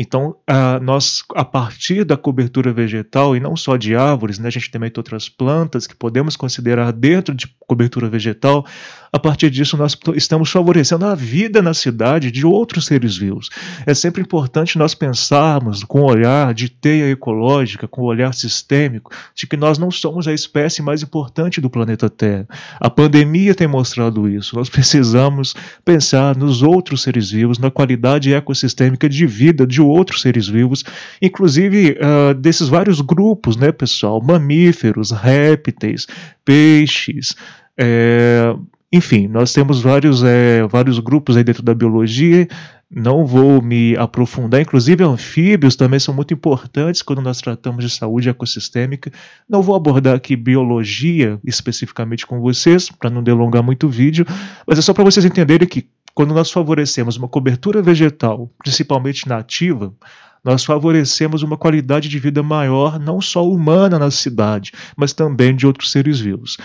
Então, 0.00 0.36
nós, 0.80 1.24
a 1.34 1.44
partir 1.44 2.04
da 2.04 2.16
cobertura 2.16 2.72
vegetal, 2.72 3.34
e 3.34 3.40
não 3.40 3.56
só 3.56 3.76
de 3.76 3.96
árvores, 3.96 4.38
né, 4.38 4.46
a 4.46 4.52
gente 4.52 4.70
também 4.70 4.88
tem 4.90 5.00
outras 5.00 5.28
plantas 5.28 5.88
que 5.88 5.96
podemos 5.96 6.36
considerar 6.36 6.92
dentro 6.92 7.34
de 7.34 7.48
cobertura 7.66 8.08
vegetal, 8.08 8.64
a 9.12 9.18
partir 9.18 9.50
disso 9.50 9.76
nós 9.76 9.98
estamos 10.14 10.50
favorecendo 10.50 11.04
a 11.06 11.14
vida 11.14 11.60
na 11.60 11.74
cidade 11.74 12.30
de 12.30 12.46
outros 12.46 12.86
seres 12.86 13.16
vivos. 13.16 13.48
É 13.86 13.94
sempre 13.94 14.22
importante 14.22 14.78
nós 14.78 14.94
pensarmos 14.94 15.82
com 15.82 16.02
o 16.02 16.06
olhar 16.06 16.54
de 16.54 16.68
teia 16.68 17.10
ecológica, 17.10 17.88
com 17.88 18.02
o 18.02 18.06
olhar 18.06 18.32
sistêmico, 18.34 19.10
de 19.34 19.46
que 19.46 19.56
nós 19.56 19.78
não 19.78 19.90
somos 19.90 20.28
a 20.28 20.32
espécie 20.32 20.82
mais 20.82 21.02
importante 21.02 21.60
do 21.60 21.70
planeta 21.70 22.08
Terra. 22.08 22.46
A 22.78 22.88
pandemia 22.88 23.54
tem 23.54 23.66
mostrado 23.66 24.28
isso. 24.28 24.56
Nós 24.56 24.68
precisamos 24.70 25.54
pensar 25.84 26.36
nos 26.36 26.62
outros 26.62 27.02
seres 27.02 27.30
vivos, 27.30 27.58
na 27.58 27.70
qualidade 27.70 28.32
ecossistêmica 28.32 29.08
de 29.08 29.26
vida 29.26 29.66
de 29.66 29.80
outros 29.88 30.22
seres 30.22 30.48
vivos, 30.48 30.84
inclusive 31.20 31.98
uh, 32.00 32.34
desses 32.34 32.68
vários 32.68 33.00
grupos, 33.00 33.56
né, 33.56 33.72
pessoal? 33.72 34.22
Mamíferos, 34.22 35.10
répteis, 35.10 36.06
peixes. 36.44 37.34
É, 37.76 38.54
enfim, 38.92 39.28
nós 39.28 39.52
temos 39.52 39.80
vários, 39.80 40.22
é, 40.24 40.66
vários 40.66 40.98
grupos 40.98 41.36
aí 41.36 41.44
dentro 41.44 41.62
da 41.62 41.74
biologia, 41.74 42.48
não 42.90 43.26
vou 43.26 43.60
me 43.60 43.94
aprofundar, 43.98 44.62
inclusive 44.62 45.04
anfíbios 45.04 45.76
também 45.76 46.00
são 46.00 46.14
muito 46.14 46.32
importantes 46.32 47.02
quando 47.02 47.20
nós 47.20 47.38
tratamos 47.38 47.84
de 47.84 47.90
saúde 47.90 48.30
ecossistêmica. 48.30 49.12
Não 49.46 49.60
vou 49.60 49.74
abordar 49.76 50.16
aqui 50.16 50.34
biologia 50.34 51.38
especificamente 51.44 52.26
com 52.26 52.40
vocês, 52.40 52.88
para 52.90 53.10
não 53.10 53.22
delongar 53.22 53.62
muito 53.62 53.86
o 53.86 53.90
vídeo, 53.90 54.24
mas 54.66 54.78
é 54.78 54.82
só 54.82 54.94
para 54.94 55.04
vocês 55.04 55.26
entenderem 55.26 55.68
que 55.68 55.86
quando 56.18 56.34
nós 56.34 56.50
favorecemos 56.50 57.16
uma 57.16 57.28
cobertura 57.28 57.80
vegetal, 57.80 58.50
principalmente 58.58 59.28
nativa, 59.28 59.94
nós 60.42 60.64
favorecemos 60.64 61.44
uma 61.44 61.56
qualidade 61.56 62.08
de 62.08 62.18
vida 62.18 62.42
maior, 62.42 62.98
não 62.98 63.20
só 63.20 63.48
humana 63.48 64.00
na 64.00 64.10
cidade, 64.10 64.72
mas 64.96 65.12
também 65.12 65.54
de 65.54 65.64
outros 65.64 65.92
seres 65.92 66.18
vivos. 66.18 66.56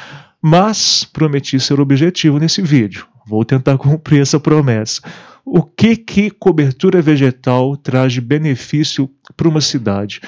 Mas 0.42 1.04
prometi 1.04 1.60
ser 1.60 1.80
objetivo 1.80 2.40
nesse 2.40 2.64
vídeo. 2.64 3.06
Vou 3.28 3.46
tentar 3.46 3.78
cumprir 3.78 4.24
essa 4.24 4.40
promessa. 4.40 5.04
O 5.46 5.62
que 5.62 5.98
que 5.98 6.32
cobertura 6.32 7.00
vegetal 7.00 7.78
traz 7.78 8.12
de 8.12 8.22
benefício 8.22 9.08
para 9.38 9.48
uma 9.48 9.62
cidade, 9.62 10.20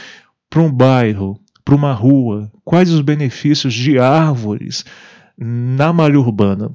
para 0.52 0.62
um 0.62 0.72
bairro, 0.72 1.42
para 1.64 1.74
uma 1.74 1.94
rua? 1.94 2.52
Quais 2.64 2.92
os 2.92 3.02
benefícios 3.02 3.74
de 3.74 3.98
árvores 3.98 4.86
na 5.36 5.92
malha 5.92 6.20
urbana? 6.20 6.72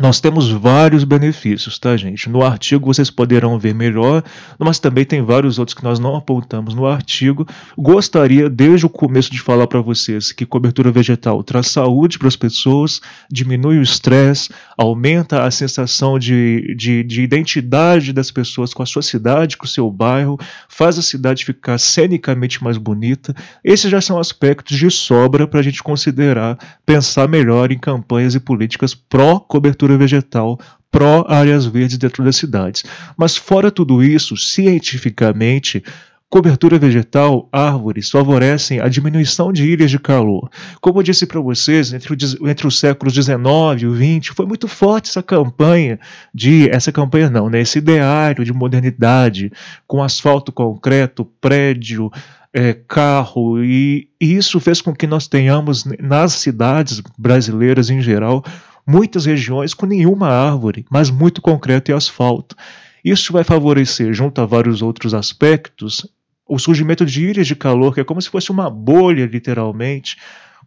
Nós 0.00 0.20
temos 0.20 0.48
vários 0.48 1.02
benefícios, 1.02 1.76
tá, 1.76 1.96
gente? 1.96 2.28
No 2.28 2.44
artigo 2.44 2.86
vocês 2.86 3.10
poderão 3.10 3.58
ver 3.58 3.74
melhor, 3.74 4.22
mas 4.56 4.78
também 4.78 5.04
tem 5.04 5.22
vários 5.22 5.58
outros 5.58 5.74
que 5.74 5.82
nós 5.82 5.98
não 5.98 6.14
apontamos 6.14 6.72
no 6.72 6.86
artigo. 6.86 7.44
Gostaria, 7.76 8.48
desde 8.48 8.86
o 8.86 8.88
começo, 8.88 9.28
de 9.28 9.40
falar 9.40 9.66
para 9.66 9.80
vocês 9.80 10.30
que 10.30 10.46
cobertura 10.46 10.92
vegetal 10.92 11.42
traz 11.42 11.66
saúde 11.66 12.16
para 12.16 12.28
as 12.28 12.36
pessoas, 12.36 13.00
diminui 13.28 13.78
o 13.78 13.82
estresse, 13.82 14.50
aumenta 14.76 15.42
a 15.42 15.50
sensação 15.50 16.16
de, 16.16 16.76
de, 16.76 17.02
de 17.02 17.22
identidade 17.22 18.12
das 18.12 18.30
pessoas 18.30 18.72
com 18.72 18.84
a 18.84 18.86
sua 18.86 19.02
cidade, 19.02 19.56
com 19.56 19.64
o 19.64 19.68
seu 19.68 19.90
bairro, 19.90 20.38
faz 20.68 20.96
a 20.96 21.02
cidade 21.02 21.44
ficar 21.44 21.76
cenicamente 21.76 22.62
mais 22.62 22.78
bonita. 22.78 23.34
Esses 23.64 23.90
já 23.90 24.00
são 24.00 24.20
aspectos 24.20 24.76
de 24.76 24.88
sobra 24.92 25.48
para 25.48 25.58
a 25.58 25.62
gente 25.62 25.82
considerar, 25.82 26.56
pensar 26.86 27.28
melhor 27.28 27.72
em 27.72 27.78
campanhas 27.78 28.36
e 28.36 28.40
políticas 28.40 28.94
pró-cobertura 28.94 29.87
vegetal 29.96 30.58
pró-áreas 30.90 31.66
verdes 31.66 31.98
dentro 31.98 32.24
das 32.24 32.36
cidades. 32.36 32.82
Mas 33.16 33.36
fora 33.36 33.70
tudo 33.70 34.02
isso, 34.02 34.36
cientificamente, 34.36 35.82
Cobertura 36.30 36.78
vegetal, 36.78 37.48
árvores, 37.50 38.10
favorecem 38.10 38.80
a 38.80 38.88
diminuição 38.88 39.50
de 39.50 39.64
ilhas 39.64 39.90
de 39.90 39.98
calor. 39.98 40.50
Como 40.78 40.98
eu 40.98 41.02
disse 41.02 41.24
para 41.24 41.40
vocês, 41.40 41.90
entre, 41.94 42.12
o, 42.12 42.48
entre 42.50 42.66
os 42.66 42.78
séculos 42.78 43.14
XIX 43.14 43.38
e 43.78 44.20
XX, 44.20 44.36
foi 44.36 44.44
muito 44.44 44.68
forte 44.68 45.08
essa 45.08 45.22
campanha 45.22 45.98
de. 46.34 46.68
Essa 46.68 46.92
campanha 46.92 47.30
não, 47.30 47.48
né? 47.48 47.62
Esse 47.62 47.78
ideário 47.78 48.44
de 48.44 48.52
modernidade, 48.52 49.50
com 49.86 50.02
asfalto 50.02 50.52
concreto, 50.52 51.24
prédio, 51.40 52.10
é, 52.52 52.74
carro, 52.74 53.64
e, 53.64 54.10
e 54.20 54.34
isso 54.34 54.60
fez 54.60 54.82
com 54.82 54.94
que 54.94 55.06
nós 55.06 55.26
tenhamos 55.26 55.86
nas 55.98 56.32
cidades 56.34 57.00
brasileiras 57.16 57.88
em 57.88 58.02
geral 58.02 58.44
muitas 58.88 59.26
regiões 59.26 59.74
com 59.74 59.84
nenhuma 59.84 60.28
árvore, 60.28 60.86
mas 60.90 61.10
muito 61.10 61.42
concreto 61.42 61.90
e 61.90 61.94
asfalto. 61.94 62.56
Isso 63.04 63.34
vai 63.34 63.44
favorecer, 63.44 64.14
junto 64.14 64.40
a 64.40 64.46
vários 64.46 64.80
outros 64.80 65.12
aspectos, 65.12 66.06
o 66.46 66.58
surgimento 66.58 67.04
de 67.04 67.22
ilhas 67.22 67.46
de 67.46 67.54
calor, 67.54 67.92
que 67.92 68.00
é 68.00 68.04
como 68.04 68.22
se 68.22 68.30
fosse 68.30 68.50
uma 68.50 68.70
bolha, 68.70 69.26
literalmente, 69.26 70.16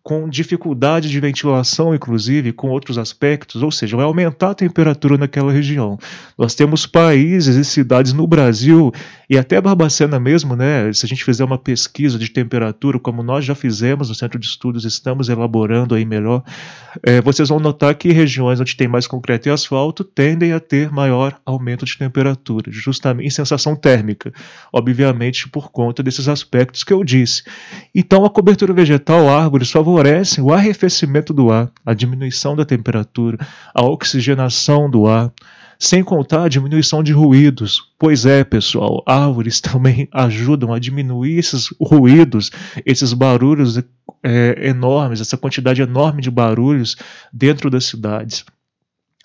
com 0.04 0.28
dificuldade 0.28 1.10
de 1.10 1.20
ventilação, 1.20 1.94
inclusive, 1.94 2.52
com 2.52 2.70
outros 2.70 2.98
aspectos, 2.98 3.62
ou 3.62 3.72
seja, 3.72 3.96
vai 3.96 4.06
aumentar 4.06 4.52
a 4.52 4.56
temperatura 4.56 5.18
naquela 5.18 5.52
região. 5.52 5.98
Nós 6.38 6.56
temos 6.56 6.86
países 6.86 7.56
e 7.56 7.64
cidades 7.64 8.12
no 8.12 8.26
Brasil, 8.26 8.92
e 9.30 9.38
até 9.38 9.62
Barbacena 9.62 10.20
mesmo, 10.20 10.56
né? 10.56 10.92
Se 10.92 11.06
a 11.06 11.10
gente 11.10 11.24
fizer 11.24 11.44
uma 11.44 11.58
pesquisa 11.58 12.20
de 12.20 12.30
temperatura, 12.30 13.00
como 13.00 13.24
nós 13.24 13.46
já 13.46 13.56
fizemos 13.56 14.10
no 14.10 14.16
Centro 14.16 14.38
de 14.38 14.46
Estudos, 14.46 14.84
estamos 14.84 15.30
elaborando 15.30 15.96
aí 15.96 16.04
melhor, 16.04 16.44
é, 17.04 17.22
vocês 17.22 17.48
vão 17.48 17.60
notar 17.60 17.96
que 17.96 18.12
regiões 18.12 18.60
onde 18.60 18.76
tem 18.76 18.88
mais 18.88 19.08
concreto 19.08 19.48
e 19.48 19.52
asfalto 19.52 20.04
tendem 20.04 20.52
a 20.52 20.60
ter 20.60 20.92
maior 20.92 21.40
aumento 21.46 21.86
de 21.86 21.98
temperatura, 21.98 22.72
justamente 22.72 23.28
em 23.28 23.30
sensação 23.30 23.76
térmica, 23.76 24.34
obviamente 24.74 25.48
por 25.48 25.72
conta 25.72 26.04
desses 26.04 26.28
aspectos 26.28 26.84
que 26.84 26.92
eu 26.92 27.04
disse. 27.04 27.44
Então, 27.96 28.26
a 28.26 28.30
cobertura 28.30 28.74
vegetal, 28.74 29.30
árvores, 29.30 29.70
favorecem 29.92 30.42
o 30.42 30.54
arrefecimento 30.54 31.34
do 31.34 31.52
ar, 31.52 31.70
a 31.86 31.94
diminuição 31.94 32.56
da 32.56 32.64
temperatura, 32.64 33.38
a 33.76 33.84
oxigenação 33.84 34.90
do 34.90 35.06
ar, 35.06 35.34
sem 35.78 36.02
contar 36.02 36.46
a 36.46 36.48
diminuição 36.48 37.04
de 37.04 37.12
ruídos. 37.12 37.92
Pois 38.00 38.26
é, 38.26 38.44
pessoal, 38.46 39.04
árvores 39.06 39.60
também 39.62 40.08
ajudam 40.14 40.74
a 40.74 40.80
diminuir 40.80 41.38
esses 41.38 41.68
ruídos, 41.78 42.52
esses 42.86 43.12
barulhos 43.12 43.78
é, 44.24 44.70
enormes, 44.70 45.20
essa 45.20 45.36
quantidade 45.36 45.82
enorme 45.82 46.22
de 46.22 46.32
barulhos 46.32 46.96
dentro 47.34 47.70
das 47.70 47.84
cidades. 47.84 48.46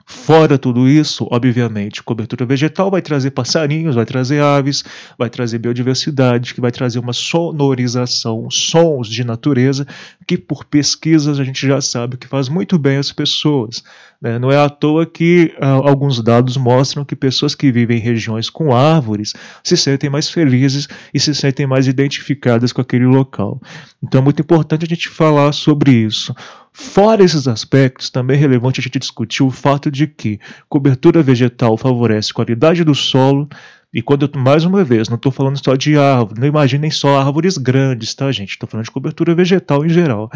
Fora 0.09 0.57
tudo 0.57 0.89
isso, 0.89 1.27
obviamente, 1.33 2.01
cobertura 2.01 2.47
vegetal 2.47 2.93
vai 2.93 3.03
trazer 3.03 3.33
passarinhos, 3.33 3.97
vai 3.97 4.07
trazer 4.07 4.41
aves, 4.41 4.85
vai 5.19 5.29
trazer 5.29 5.59
biodiversidade, 5.59 6.55
que 6.55 6.61
vai 6.61 6.71
trazer 6.71 7.01
uma 7.01 7.13
sonorização, 7.13 8.49
sons 8.49 9.09
de 9.09 9.25
natureza, 9.25 9.85
que 10.25 10.39
por 10.39 10.65
pesquisas 10.65 11.41
a 11.41 11.45
gente 11.45 11.67
já 11.67 11.81
sabe 11.81 12.17
que 12.17 12.29
faz 12.29 12.49
muito 12.49 12.79
bem 12.79 12.99
às 12.99 13.11
pessoas. 13.11 13.83
Né? 14.23 14.39
Não 14.39 14.53
é 14.53 14.57
à 14.57 14.69
toa 14.69 15.05
que 15.05 15.53
ah, 15.61 15.71
alguns 15.71 16.23
dados 16.23 16.57
mostram 16.57 17.05
que 17.05 17.17
pessoas 17.17 17.57
que 17.57 17.73
vivem 17.73 17.99
em 17.99 18.01
regiões 18.01 18.49
com 18.49 18.75
árvores 18.75 19.35
se 19.65 19.77
sentem 19.77 20.09
mais 20.09 20.31
felizes 20.31 20.87
e 21.13 21.19
se 21.19 21.35
sentem 21.35 21.67
mais 21.67 21.89
identificadas 21.89 22.73
com 22.73 22.81
aquele 22.81 23.07
local. 23.07 23.61
Então 24.01 24.21
é 24.21 24.25
muito 24.25 24.41
importante 24.41 24.85
a 24.85 24.89
gente 24.89 25.09
falar 25.09 25.51
sobre 25.53 25.91
isso. 25.91 26.33
Fora 26.79 27.25
esses 27.25 27.49
aspectos, 27.49 28.11
também 28.11 28.37
é 28.37 28.41
relevante 28.41 28.81
a 28.81 28.83
gente 28.83 28.99
discutir 28.99 29.43
o 29.43 29.51
fato 29.51 29.91
de 29.91 30.07
que 30.07 30.39
cobertura 30.69 31.23
vegetal 31.23 31.75
favorece 31.79 32.33
a 32.33 32.35
qualidade 32.35 32.85
do 32.85 32.95
solo, 32.95 33.49
e 33.95 34.03
quando 34.03 34.27
eu, 34.27 34.41
mais 34.41 34.63
uma 34.63 34.85
vez, 34.85 35.09
não 35.09 35.17
estou 35.17 35.33
falando 35.33 35.57
só 35.57 35.75
de 35.75 35.97
árvore, 35.97 36.39
não 36.39 36.47
imaginem 36.47 36.91
só 36.91 37.19
árvores 37.19 37.57
grandes, 37.57 38.15
tá, 38.15 38.31
gente? 38.31 38.51
Estou 38.51 38.69
falando 38.69 38.85
de 38.85 38.91
cobertura 38.91 39.35
vegetal 39.35 39.87
em 39.87 39.89
geral. 39.89 40.31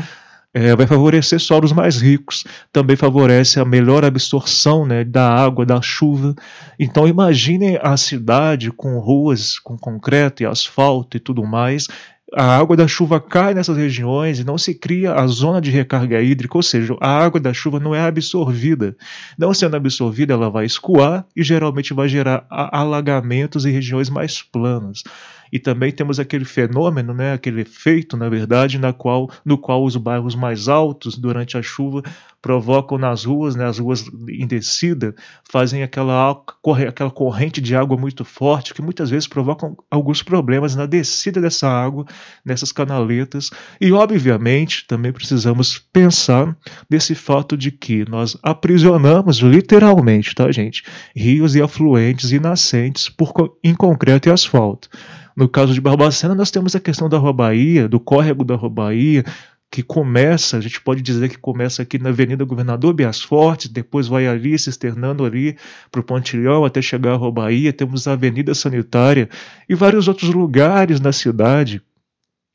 É, 0.54 0.74
vai 0.74 0.86
favorecer 0.86 1.38
solos 1.38 1.72
mais 1.72 2.00
ricos, 2.00 2.44
também 2.72 2.96
favorece 2.96 3.60
a 3.60 3.64
melhor 3.64 4.02
absorção 4.02 4.86
né, 4.86 5.04
da 5.04 5.28
água, 5.28 5.66
da 5.66 5.82
chuva. 5.82 6.34
Então 6.78 7.06
imaginem 7.06 7.78
a 7.82 7.98
cidade 7.98 8.72
com 8.72 8.98
ruas 8.98 9.58
com 9.58 9.76
concreto 9.76 10.42
e 10.42 10.46
asfalto 10.46 11.18
e 11.18 11.20
tudo 11.20 11.44
mais, 11.44 11.86
a 12.34 12.56
água 12.56 12.76
da 12.76 12.86
chuva 12.86 13.20
cai 13.20 13.54
nessas 13.54 13.76
regiões 13.76 14.38
e 14.38 14.44
não 14.44 14.56
se 14.56 14.74
cria 14.74 15.14
a 15.14 15.26
zona 15.26 15.60
de 15.60 15.70
recarga 15.70 16.22
hídrica, 16.22 16.56
ou 16.56 16.62
seja, 16.62 16.96
a 17.00 17.08
água 17.08 17.40
da 17.40 17.52
chuva 17.52 17.80
não 17.80 17.94
é 17.94 18.00
absorvida. 18.00 18.96
Não 19.36 19.52
sendo 19.52 19.76
absorvida, 19.76 20.34
ela 20.34 20.50
vai 20.50 20.64
escoar 20.64 21.24
e 21.34 21.42
geralmente 21.42 21.92
vai 21.92 22.08
gerar 22.08 22.46
alagamentos 22.50 23.66
em 23.66 23.72
regiões 23.72 24.08
mais 24.08 24.42
planas 24.42 25.02
e 25.52 25.58
também 25.58 25.92
temos 25.92 26.20
aquele 26.20 26.44
fenômeno, 26.44 27.12
né, 27.12 27.32
aquele 27.32 27.62
efeito, 27.62 28.16
na 28.16 28.28
verdade, 28.28 28.78
na 28.78 28.92
qual, 28.92 29.30
no 29.44 29.58
qual 29.58 29.84
os 29.84 29.96
bairros 29.96 30.34
mais 30.34 30.68
altos 30.68 31.16
durante 31.16 31.56
a 31.56 31.62
chuva 31.62 32.02
provocam 32.42 32.96
nas 32.96 33.24
ruas, 33.24 33.54
né, 33.54 33.66
as 33.66 33.78
ruas 33.78 34.04
em 34.28 34.46
descida, 34.46 35.14
fazem 35.50 35.82
aquela, 35.82 36.42
aquela 36.88 37.10
corrente 37.10 37.60
de 37.60 37.76
água 37.76 37.96
muito 37.96 38.24
forte 38.24 38.72
que 38.72 38.80
muitas 38.80 39.10
vezes 39.10 39.28
provocam 39.28 39.76
alguns 39.90 40.22
problemas 40.22 40.74
na 40.74 40.86
descida 40.86 41.40
dessa 41.40 41.68
água, 41.68 42.06
nessas 42.44 42.72
canaletas. 42.72 43.50
E, 43.80 43.92
obviamente, 43.92 44.86
também 44.86 45.12
precisamos 45.12 45.78
pensar 45.78 46.56
nesse 46.88 47.14
fato 47.14 47.56
de 47.56 47.70
que 47.70 48.08
nós 48.08 48.36
aprisionamos 48.42 49.38
literalmente, 49.38 50.34
tá, 50.34 50.50
gente, 50.50 50.82
rios 51.14 51.54
e 51.54 51.62
afluentes 51.62 52.32
e 52.32 52.40
nascentes 52.40 53.08
por, 53.08 53.32
em 53.62 53.74
concreto 53.74 54.28
e 54.28 54.32
asfalto. 54.32 54.88
No 55.36 55.48
caso 55.48 55.72
de 55.72 55.80
Barbacena, 55.80 56.34
nós 56.34 56.50
temos 56.50 56.74
a 56.74 56.80
questão 56.80 57.08
da 57.08 57.18
Rua 57.18 57.32
Bahia, 57.32 57.88
do 57.88 58.00
córrego 58.00 58.44
da 58.44 58.54
Rua 58.54 58.70
Bahia, 58.70 59.24
que 59.70 59.82
começa, 59.82 60.56
a 60.56 60.60
gente 60.60 60.80
pode 60.80 61.00
dizer 61.00 61.28
que 61.28 61.38
começa 61.38 61.82
aqui 61.82 61.98
na 61.98 62.08
Avenida 62.08 62.44
Governador 62.44 62.92
Bias 62.92 63.22
Fortes, 63.22 63.68
depois 63.68 64.08
vai 64.08 64.26
ali, 64.26 64.58
se 64.58 64.68
externando 64.68 65.24
ali 65.24 65.56
para 65.92 66.00
o 66.00 66.04
Pontilhão 66.04 66.64
até 66.64 66.82
chegar 66.82 67.12
à 67.12 67.16
Rua 67.16 67.30
Bahia, 67.30 67.72
temos 67.72 68.08
a 68.08 68.12
Avenida 68.12 68.52
Sanitária 68.52 69.28
e 69.68 69.74
vários 69.74 70.08
outros 70.08 70.30
lugares 70.30 71.00
na 71.00 71.12
cidade 71.12 71.80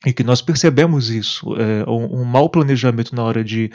e 0.06 0.12
que 0.12 0.22
nós 0.22 0.40
percebemos 0.40 1.10
isso, 1.10 1.56
é, 1.56 1.90
um, 1.90 2.20
um 2.20 2.24
mau 2.24 2.48
planejamento 2.48 3.12
na 3.12 3.24
hora 3.24 3.42
de 3.42 3.72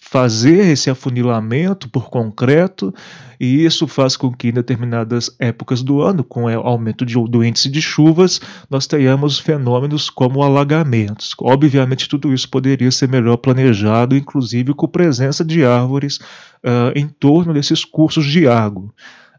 fazer 0.00 0.72
esse 0.72 0.88
afunilamento 0.88 1.90
por 1.90 2.08
concreto, 2.08 2.92
e 3.38 3.66
isso 3.66 3.86
faz 3.86 4.16
com 4.16 4.32
que 4.32 4.48
em 4.48 4.52
determinadas 4.52 5.30
épocas 5.38 5.82
do 5.82 6.00
ano, 6.00 6.24
com 6.24 6.44
o 6.44 6.48
aumento 6.48 7.04
de, 7.04 7.14
do 7.28 7.44
índice 7.44 7.68
de 7.68 7.82
chuvas, 7.82 8.40
nós 8.70 8.86
tenhamos 8.86 9.38
fenômenos 9.38 10.08
como 10.08 10.42
alagamentos. 10.42 11.34
Obviamente, 11.38 12.08
tudo 12.08 12.32
isso 12.32 12.48
poderia 12.48 12.90
ser 12.90 13.06
melhor 13.06 13.36
planejado, 13.36 14.16
inclusive 14.16 14.72
com 14.72 14.88
presença 14.88 15.44
de 15.44 15.66
árvores 15.66 16.16
uh, 16.16 16.96
em 16.96 17.06
torno 17.06 17.52
desses 17.52 17.84
cursos 17.84 18.24
de 18.24 18.48
água. 18.48 18.88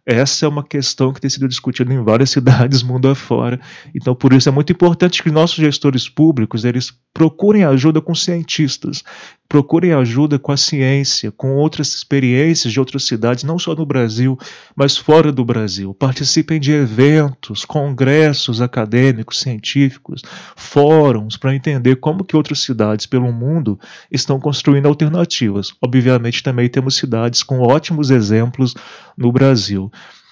Essa 0.06 0.46
é 0.46 0.50
uma 0.50 0.64
questão 0.64 1.12
que 1.12 1.20
tem 1.20 1.30
sido 1.30 1.48
discutida 1.48 1.92
em 1.92 2.04
várias 2.04 2.30
cidades 2.32 2.84
mundo 2.84 3.08
afora. 3.08 3.60
Então, 3.94 4.14
por 4.14 4.34
isso 4.34 4.48
é 4.48 4.52
muito 4.52 4.72
importante 4.72 5.24
que 5.24 5.32
nossos 5.32 5.56
gestores 5.56 6.08
públicos 6.08 6.64
eles 6.64 6.94
procurem 7.14 7.64
ajuda 7.64 8.02
com 8.02 8.14
cientistas, 8.14 9.04
procurem 9.48 9.94
ajuda 9.94 10.40
com 10.40 10.52
a 10.52 10.58
ciência, 10.58 11.32
com 11.32 11.56
outras 11.56 11.94
experiências 11.94 12.74
de 12.74 12.80
outras 12.80 13.04
cidades, 13.04 13.44
não 13.44 13.60
só 13.60 13.76
no 13.76 13.86
Brasil, 13.86 14.38
mas 14.76 14.98
fora 14.98 15.32
do 15.32 15.46
Brasil. 15.46 15.94
Participem 15.94 16.60
de 16.60 16.72
eventos, 16.72 17.64
congressos 17.64 18.62
acadêmicos, 18.62 19.40
científicos, 19.40 20.22
fóruns 20.56 21.38
para 21.38 21.56
entender 21.56 21.98
como 21.98 22.24
que 22.24 22.36
outras 22.36 22.60
cidades 22.60 23.06
pelo 23.06 23.32
mundo 23.32 23.80
estão 24.12 24.40
construindo 24.40 24.88
alternativas. 24.88 25.74
Obviamente 25.82 26.42
também 26.42 26.68
temos 26.68 26.96
cidades 26.96 27.44
com 27.44 27.60
ótimos 27.60 28.10
exemplos 28.10 28.74
no 29.18 29.32
Brasil. 29.32 29.92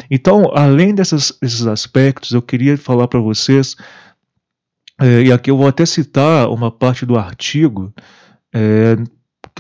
Então, 0.10 0.52
além 0.54 0.94
dessas, 0.94 1.38
desses 1.42 1.68
aspectos, 1.68 2.32
eu 2.32 2.42
queria 2.42 2.78
falar 2.78 3.08
para 3.08 3.20
vocês, 3.20 3.76
é, 5.00 5.24
e 5.24 5.32
aqui 5.32 5.52
eu 5.52 5.58
vou 5.58 5.68
até 5.68 5.86
citar 5.86 6.50
uma 6.50 6.72
parte 6.72 7.06
do 7.06 7.18
artigo 7.18 7.94
é, 8.54 8.96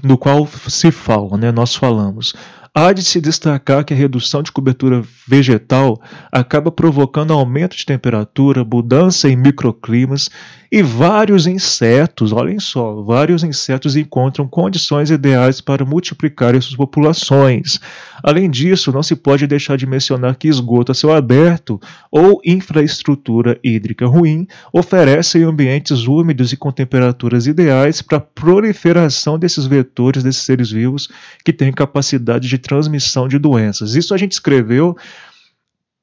no 0.03 0.17
qual 0.17 0.47
se 0.47 0.91
fala, 0.91 1.37
né, 1.37 1.51
nós 1.51 1.75
falamos. 1.75 2.33
Há 2.75 2.91
de 2.91 3.03
se 3.03 3.21
destacar 3.21 3.85
que 3.85 3.93
a 3.93 3.95
redução 3.97 4.41
de 4.41 4.51
cobertura 4.51 5.03
vegetal 5.27 6.01
acaba 6.31 6.71
provocando 6.71 7.31
aumento 7.31 7.77
de 7.77 7.85
temperatura, 7.85 8.63
mudança 8.63 9.29
em 9.29 9.35
microclimas 9.35 10.27
e 10.71 10.81
vários 10.81 11.45
insetos, 11.45 12.31
olhem 12.31 12.59
só, 12.59 13.03
vários 13.03 13.43
insetos 13.43 13.95
encontram 13.95 14.47
condições 14.47 15.11
ideais 15.11 15.61
para 15.61 15.85
multiplicar 15.85 16.59
suas 16.59 16.75
populações. 16.75 17.79
Além 18.23 18.49
disso, 18.49 18.91
não 18.91 19.03
se 19.03 19.15
pode 19.15 19.45
deixar 19.45 19.77
de 19.77 19.85
mencionar 19.85 20.35
que 20.35 20.47
esgoto 20.47 20.91
a 20.91 20.95
céu 20.95 21.13
aberto 21.13 21.79
ou 22.11 22.41
infraestrutura 22.43 23.59
hídrica 23.63 24.07
ruim 24.07 24.47
oferecem 24.73 25.43
ambientes 25.43 26.07
úmidos 26.07 26.51
e 26.51 26.57
com 26.57 26.71
temperaturas 26.71 27.45
ideais 27.45 28.01
para 28.01 28.17
a 28.17 28.21
proliferação 28.21 29.37
desses 29.37 29.67
vetores, 29.67 30.23
desses 30.23 30.41
seres 30.41 30.71
vivos 30.71 31.07
que 31.45 31.53
têm 31.53 31.71
capacidade 31.71 32.47
de 32.47 32.57
transmissão 32.63 33.27
de 33.27 33.37
doenças. 33.37 33.93
Isso 33.93 34.13
a 34.13 34.17
gente 34.17 34.31
escreveu 34.31 34.95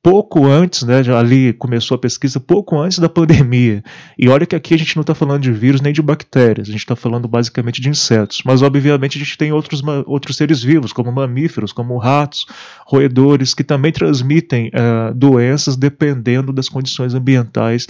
pouco 0.02 0.46
antes, 0.46 0.82
né, 0.82 1.02
ali 1.14 1.52
começou 1.52 1.94
a 1.94 1.98
pesquisa 1.98 2.40
pouco 2.40 2.78
antes 2.78 2.98
da 2.98 3.08
pandemia. 3.08 3.82
E 4.18 4.28
olha 4.28 4.46
que 4.46 4.56
aqui 4.56 4.74
a 4.74 4.78
gente 4.78 4.96
não 4.96 5.02
está 5.02 5.14
falando 5.14 5.42
de 5.42 5.52
vírus 5.52 5.80
nem 5.80 5.92
de 5.92 6.00
bactérias, 6.00 6.68
a 6.68 6.72
gente 6.72 6.80
está 6.80 6.96
falando 6.96 7.28
basicamente 7.28 7.80
de 7.80 7.88
insetos. 7.88 8.42
Mas 8.44 8.62
obviamente 8.62 9.18
a 9.18 9.20
gente 9.20 9.36
tem 9.36 9.52
outros, 9.52 9.82
outros 10.06 10.36
seres 10.36 10.62
vivos, 10.62 10.92
como 10.92 11.12
mamíferos, 11.12 11.72
como 11.72 11.98
ratos, 11.98 12.46
roedores, 12.86 13.52
que 13.52 13.64
também 13.64 13.92
transmitem 13.92 14.68
uh, 14.68 15.14
doenças 15.14 15.76
dependendo 15.76 16.52
das 16.52 16.68
condições 16.68 17.14
ambientais 17.14 17.86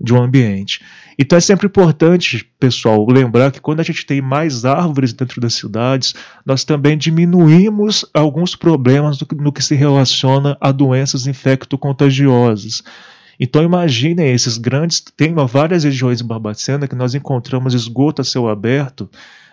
de 0.00 0.14
um 0.14 0.22
ambiente. 0.22 0.80
Então 1.18 1.36
é 1.36 1.40
sempre 1.40 1.66
importante, 1.66 2.48
pessoal, 2.58 3.06
lembrar 3.06 3.50
que 3.50 3.60
quando 3.60 3.80
a 3.80 3.82
gente 3.82 4.06
tem 4.06 4.22
mais 4.22 4.64
árvores 4.64 5.12
dentro 5.12 5.40
das 5.40 5.54
cidades, 5.54 6.14
nós 6.46 6.64
também 6.64 6.96
diminuímos 6.96 8.06
alguns 8.14 8.56
problemas 8.56 9.20
no 9.20 9.52
que 9.52 9.62
se 9.62 9.74
relaciona 9.74 10.56
a 10.60 10.72
doenças 10.72 11.26
infecto-contagiosas. 11.26 12.82
Então 13.38 13.62
imaginem 13.62 14.32
esses 14.32 14.56
grandes, 14.56 15.02
tem 15.16 15.34
várias 15.34 15.84
regiões 15.84 16.20
em 16.20 16.26
Barbacena 16.26 16.88
que 16.88 16.94
nós 16.94 17.14
encontramos 17.14 17.74
esgoto 17.74 18.22
a 18.22 18.24
céu 18.24 18.48
aberto 18.48 19.10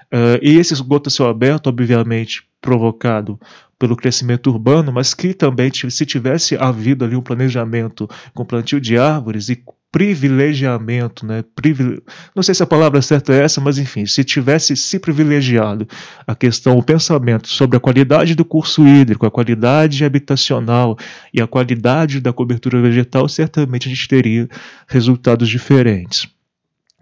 Uh, 0.07 0.39
e 0.41 0.57
esse 0.57 0.73
esgoto 0.73 1.09
a 1.09 1.11
céu 1.11 1.27
aberto, 1.27 1.67
obviamente, 1.67 2.47
provocado 2.61 3.39
pelo 3.77 3.95
crescimento 3.95 4.49
urbano, 4.49 4.91
mas 4.91 5.13
que 5.13 5.33
também, 5.33 5.69
se 5.71 6.05
tivesse 6.05 6.55
havido 6.55 7.03
ali 7.03 7.15
um 7.15 7.21
planejamento 7.21 8.09
com 8.33 8.45
plantio 8.45 8.79
de 8.79 8.97
árvores 8.97 9.49
e 9.49 9.61
privilegiamento, 9.91 11.25
né? 11.25 11.43
Privile... 11.55 12.01
Não 12.35 12.43
sei 12.43 12.53
se 12.53 12.61
a 12.61 12.67
palavra 12.67 13.01
certa 13.01 13.33
é 13.33 13.43
essa, 13.43 13.61
mas 13.61 13.77
enfim, 13.77 14.05
se 14.05 14.23
tivesse 14.23 14.75
se 14.75 14.99
privilegiado 14.99 15.87
a 16.25 16.35
questão, 16.35 16.77
o 16.77 16.83
pensamento 16.83 17.47
sobre 17.47 17.77
a 17.77 17.79
qualidade 17.79 18.35
do 18.35 18.45
curso 18.45 18.87
hídrico, 18.87 19.25
a 19.25 19.31
qualidade 19.31 20.03
habitacional 20.03 20.97
e 21.33 21.41
a 21.41 21.47
qualidade 21.47 22.19
da 22.19 22.33
cobertura 22.33 22.81
vegetal, 22.81 23.27
certamente 23.29 23.87
a 23.87 23.89
gente 23.89 24.07
teria 24.07 24.47
resultados 24.87 25.47
diferentes. 25.47 26.27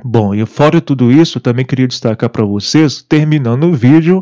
Bom, 0.03 0.35
e 0.35 0.45
fora 0.45 0.81
tudo 0.81 1.11
isso, 1.11 1.39
também 1.39 1.65
queria 1.65 1.87
destacar 1.87 2.29
para 2.29 2.45
vocês, 2.45 3.01
terminando 3.01 3.63
o 3.63 3.73
vídeo, 3.73 4.21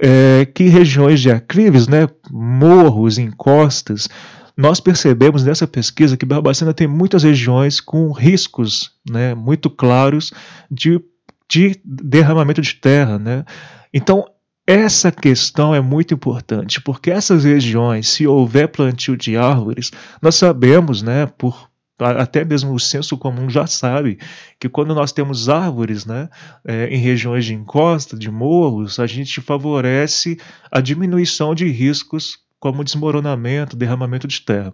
é, 0.00 0.46
que 0.46 0.64
regiões 0.64 1.20
de 1.20 1.30
aclives, 1.30 1.86
né, 1.86 2.08
morros, 2.30 3.18
encostas, 3.18 4.08
nós 4.56 4.80
percebemos 4.80 5.44
nessa 5.44 5.66
pesquisa 5.66 6.16
que 6.16 6.26
Barbacena 6.26 6.74
tem 6.74 6.86
muitas 6.86 7.22
regiões 7.22 7.80
com 7.80 8.12
riscos 8.12 8.92
né, 9.08 9.34
muito 9.34 9.70
claros 9.70 10.32
de, 10.70 11.00
de 11.48 11.80
derramamento 11.84 12.60
de 12.60 12.74
terra. 12.74 13.18
Né? 13.18 13.44
Então, 13.92 14.26
essa 14.66 15.10
questão 15.10 15.74
é 15.74 15.80
muito 15.80 16.14
importante, 16.14 16.80
porque 16.80 17.10
essas 17.10 17.44
regiões, 17.44 18.08
se 18.08 18.26
houver 18.26 18.68
plantio 18.68 19.16
de 19.16 19.36
árvores, 19.36 19.90
nós 20.20 20.36
sabemos, 20.36 21.02
né, 21.02 21.26
por 21.26 21.70
até 21.98 22.44
mesmo 22.44 22.74
o 22.74 22.80
senso 22.80 23.16
comum 23.16 23.48
já 23.48 23.66
sabe 23.66 24.18
que 24.58 24.68
quando 24.68 24.94
nós 24.94 25.12
temos 25.12 25.48
árvores 25.48 26.04
né, 26.04 26.28
é, 26.64 26.88
em 26.88 26.98
regiões 26.98 27.44
de 27.44 27.54
encosta, 27.54 28.16
de 28.16 28.30
morros, 28.30 28.98
a 28.98 29.06
gente 29.06 29.40
favorece 29.40 30.38
a 30.70 30.80
diminuição 30.80 31.54
de 31.54 31.68
riscos 31.68 32.38
como 32.62 32.84
desmoronamento, 32.84 33.76
derramamento 33.76 34.28
de 34.28 34.40
terra. 34.40 34.72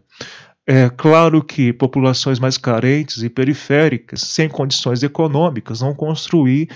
É 0.66 0.90
claro 0.90 1.42
que 1.42 1.72
populações 1.72 2.38
mais 2.38 2.58
carentes 2.58 3.22
e 3.22 3.30
periféricas, 3.30 4.20
sem 4.20 4.46
condições 4.46 5.02
econômicas, 5.02 5.80
vão 5.80 5.94
construir 5.94 6.68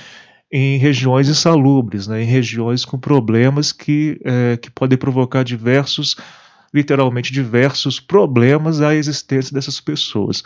em 0.50 0.78
regiões 0.78 1.28
insalubres, 1.28 2.06
né, 2.06 2.22
em 2.22 2.24
regiões 2.24 2.86
com 2.86 2.98
problemas 2.98 3.72
que, 3.72 4.18
é, 4.24 4.56
que 4.56 4.70
podem 4.70 4.96
provocar 4.96 5.42
diversos, 5.42 6.16
literalmente 6.72 7.30
diversos 7.30 8.00
problemas 8.00 8.80
à 8.80 8.94
existência 8.94 9.52
dessas 9.52 9.82
pessoas. 9.82 10.42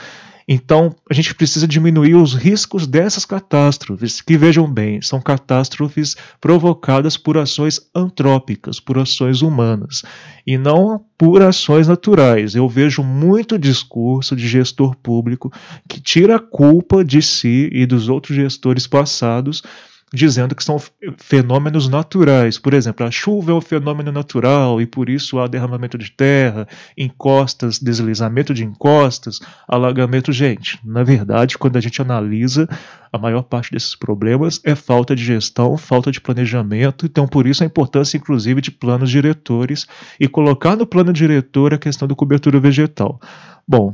Então, 0.49 0.95
a 1.11 1.15
gente 1.15 1.35
precisa 1.35 1.67
diminuir 1.67 2.15
os 2.15 2.33
riscos 2.33 2.87
dessas 2.87 3.25
catástrofes, 3.25 4.21
que 4.21 4.37
vejam 4.37 4.73
bem, 4.73 5.03
são 5.03 5.21
catástrofes 5.21 6.17
provocadas 6.41 7.17
por 7.17 7.37
ações 7.37 7.81
antrópicas, 7.93 8.79
por 8.79 8.97
ações 8.97 9.43
humanas, 9.43 10.05
e 10.47 10.57
não 10.57 11.05
por 11.19 11.43
ações 11.43 11.89
naturais. 11.89 12.55
Eu 12.55 12.69
vejo 12.69 13.03
muito 13.03 13.59
discurso 13.59 14.37
de 14.37 14.47
gestor 14.47 14.95
público 14.95 15.53
que 15.89 16.01
tira 16.01 16.37
a 16.37 16.41
culpa 16.41 17.05
de 17.05 17.21
si 17.21 17.69
e 17.73 17.85
dos 17.85 18.09
outros 18.09 18.37
gestores 18.37 18.87
passados 18.87 19.65
dizendo 20.13 20.55
que 20.55 20.63
são 20.63 20.81
fenômenos 21.19 21.89
naturais. 21.89 22.59
Por 22.59 22.73
exemplo, 22.73 23.05
a 23.05 23.11
chuva 23.11 23.51
é 23.51 23.55
um 23.55 23.61
fenômeno 23.61 24.13
natural 24.13 24.81
e 24.81 24.87
por 24.87 25.09
isso 25.09 25.39
há 25.39 25.47
derramamento 25.49 25.99
de 25.99 26.11
terra, 26.11 26.67
encostas, 26.97 27.79
deslizamento 27.79 28.55
de 28.55 28.65
encostas, 28.65 29.41
alagamento. 29.67 30.33
Gente, 30.33 30.79
na 30.85 31.03
verdade, 31.03 31.59
quando 31.59 31.77
a 31.77 31.81
gente 31.81 32.01
analisa, 32.01 32.69
a 33.13 33.19
maior 33.19 33.43
parte 33.43 33.73
desses 33.73 33.97
problemas 33.97 34.61
é 34.65 34.77
falta 34.77 35.17
de 35.17 35.25
gestão, 35.25 35.77
falta 35.77 36.13
de 36.13 36.21
planejamento. 36.21 37.07
Então, 37.07 37.27
por 37.27 37.47
isso 37.47 37.65
a 37.65 37.67
importância, 37.67 38.17
inclusive, 38.17 38.61
de 38.61 38.71
planos 38.71 39.11
diretores 39.11 39.87
e 40.21 40.29
colocar 40.29 40.77
no 40.77 40.87
plano 40.87 41.13
diretor 41.13 41.75
a 41.75 41.79
questão 41.79 42.07
da 42.07 42.15
cobertura 42.15 42.61
vegetal. 42.61 43.21
Bom, 43.67 43.93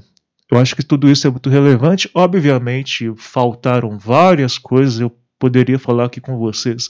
eu 0.50 0.58
acho 0.58 0.76
que 0.76 0.82
tudo 0.82 1.10
isso 1.10 1.26
é 1.26 1.30
muito 1.30 1.48
relevante. 1.48 2.10
Obviamente, 2.12 3.10
faltaram 3.16 3.98
várias 3.98 4.58
coisas. 4.58 5.00
Eu 5.00 5.10
poderia 5.42 5.76
falar 5.76 6.04
aqui 6.04 6.20
com 6.20 6.38
vocês 6.38 6.88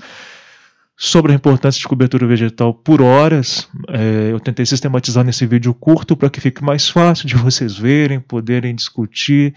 sobre 0.94 1.32
a 1.32 1.34
importância 1.34 1.80
de 1.80 1.88
cobertura 1.88 2.26
vegetal 2.26 2.74
por 2.74 3.00
horas. 3.00 3.66
É, 3.88 4.30
eu 4.30 4.38
tentei 4.38 4.66
sistematizar 4.66 5.24
nesse 5.24 5.46
vídeo 5.46 5.72
curto 5.72 6.14
para 6.14 6.28
que 6.28 6.38
fique 6.38 6.62
mais 6.62 6.86
fácil 6.86 7.26
de 7.26 7.34
vocês 7.34 7.78
verem, 7.78 8.20
poderem 8.20 8.74
discutir. 8.74 9.54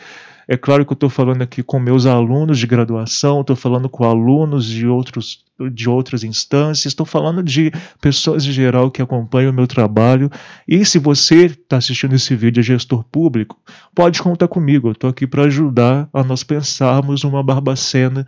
É 0.48 0.56
claro 0.56 0.86
que 0.86 0.92
eu 0.92 0.96
estou 0.96 1.10
falando 1.10 1.42
aqui 1.42 1.64
com 1.64 1.80
meus 1.80 2.06
alunos 2.06 2.60
de 2.60 2.68
graduação, 2.68 3.42
estou 3.42 3.56
falando 3.56 3.90
com 3.90 4.04
alunos 4.04 4.66
de, 4.66 4.88
outros, 4.88 5.44
de 5.72 5.90
outras 5.90 6.24
instâncias, 6.24 6.86
estou 6.86 7.06
falando 7.06 7.42
de 7.42 7.72
pessoas 8.00 8.46
em 8.46 8.52
geral 8.52 8.92
que 8.92 9.02
acompanham 9.02 9.52
o 9.52 9.56
meu 9.56 9.68
trabalho. 9.68 10.30
E 10.68 10.86
se 10.86 11.00
você 11.00 11.46
está 11.46 11.78
assistindo 11.78 12.14
esse 12.16 12.36
vídeo 12.36 12.60
é 12.60 12.64
gestor 12.64 13.04
público, 13.04 13.58
pode 13.94 14.22
contar 14.22 14.48
comigo. 14.48 14.90
Eu 14.90 14.94
estou 14.94 15.10
aqui 15.10 15.26
para 15.26 15.44
ajudar 15.44 16.08
a 16.14 16.24
nós 16.24 16.44
pensarmos 16.44 17.24
uma 17.24 17.42
Barbacena 17.44 18.26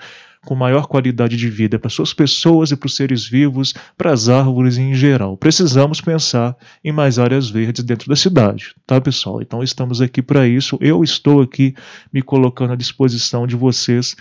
com 0.47 0.55
maior 0.55 0.87
qualidade 0.87 1.35
de 1.35 1.49
vida 1.49 1.77
para 1.77 1.89
suas 1.89 2.13
pessoas 2.13 2.71
e 2.71 2.75
para 2.77 2.87
os 2.87 2.95
seres 2.95 3.27
vivos, 3.27 3.73
para 3.97 4.13
as 4.13 4.29
árvores 4.29 4.77
em 4.77 4.93
geral. 4.93 5.35
Precisamos 5.35 5.99
pensar 5.99 6.55
em 6.81 6.91
mais 6.91 7.19
áreas 7.19 7.49
verdes 7.49 7.83
dentro 7.83 8.07
da 8.07 8.15
cidade, 8.15 8.73
tá, 8.85 9.01
pessoal? 9.01 9.41
Então 9.41 9.61
estamos 9.61 9.99
aqui 9.99 10.21
para 10.21 10.47
isso. 10.47 10.77
Eu 10.79 11.03
estou 11.03 11.41
aqui 11.41 11.75
me 12.13 12.21
colocando 12.21 12.73
à 12.73 12.75
disposição 12.75 13.45
de 13.47 13.55
vocês 13.55 14.15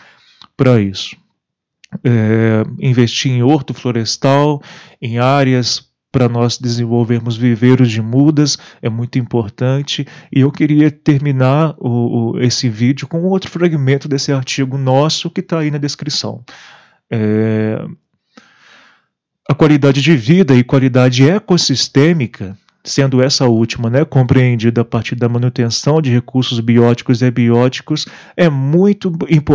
para 0.57 0.81
isso. 0.81 1.16
É, 2.05 2.62
investir 2.81 3.33
em 3.33 3.42
horto 3.42 3.72
florestal, 3.72 4.62
em 5.01 5.18
áreas 5.18 5.87
para 6.11 6.29
nós 6.29 6.57
desenvolvermos 6.57 7.37
viveiros 7.37 7.90
de 7.90 8.01
mudas 8.01 8.57
é 8.81 8.88
muito 8.88 9.18
importante. 9.18 10.07
E 10.33 10.40
eu 10.40 10.51
queria 10.51 10.90
terminar 10.90 11.75
o, 11.79 12.33
o, 12.33 12.40
esse 12.40 12.68
vídeo 12.68 13.07
com 13.07 13.22
outro 13.25 13.51
fragmento 13.51 14.09
desse 14.09 14.33
artigo 14.33 14.79
nosso 14.79 15.31
que 15.31 15.40
está 15.40 15.59
aí 15.59 15.70
na 15.70 15.79
descrição. 15.79 16.42
É, 17.11 17.85
a 19.49 19.55
qualidade 19.55 20.01
de 20.01 20.16
vida 20.16 20.55
e 20.55 20.64
qualidade 20.64 21.29
ecossistêmica 21.29 22.57
sendo 22.87 23.20
essa 23.20 23.46
última 23.46 23.90
né, 23.90 24.05
compreendida 24.05 24.81
a 24.81 24.85
partir 24.85 25.16
da 25.16 25.29
manutenção 25.29 26.01
de 26.01 26.11
recursos 26.11 26.61
bióticos 26.61 27.20
e 27.20 27.27
abióticos, 27.27 28.07
é 28.37 28.49
muito, 28.49 29.12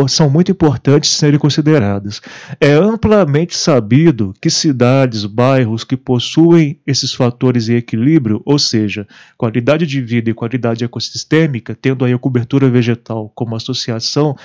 são 0.09 0.29
muito 0.29 0.51
importantes 0.51 1.09
serem 1.11 1.39
consideradas. 1.39 2.21
É 2.59 2.73
amplamente 2.73 3.55
sabido 3.55 4.33
que 4.39 4.49
cidades, 4.49 5.25
bairros 5.25 5.83
que 5.83 5.95
possuem 5.95 6.77
esses 6.85 7.13
fatores 7.13 7.69
em 7.69 7.75
equilíbrio, 7.75 8.41
ou 8.45 8.59
seja, 8.59 9.07
qualidade 9.37 9.87
de 9.87 10.01
vida 10.01 10.29
e 10.29 10.33
qualidade 10.33 10.83
ecossistêmica, 10.83 11.73
tendo 11.73 12.03
aí 12.03 12.11
a 12.11 12.19
cobertura 12.19 12.69
vegetal 12.69 13.31
como 13.33 13.55
associação, 13.55 14.35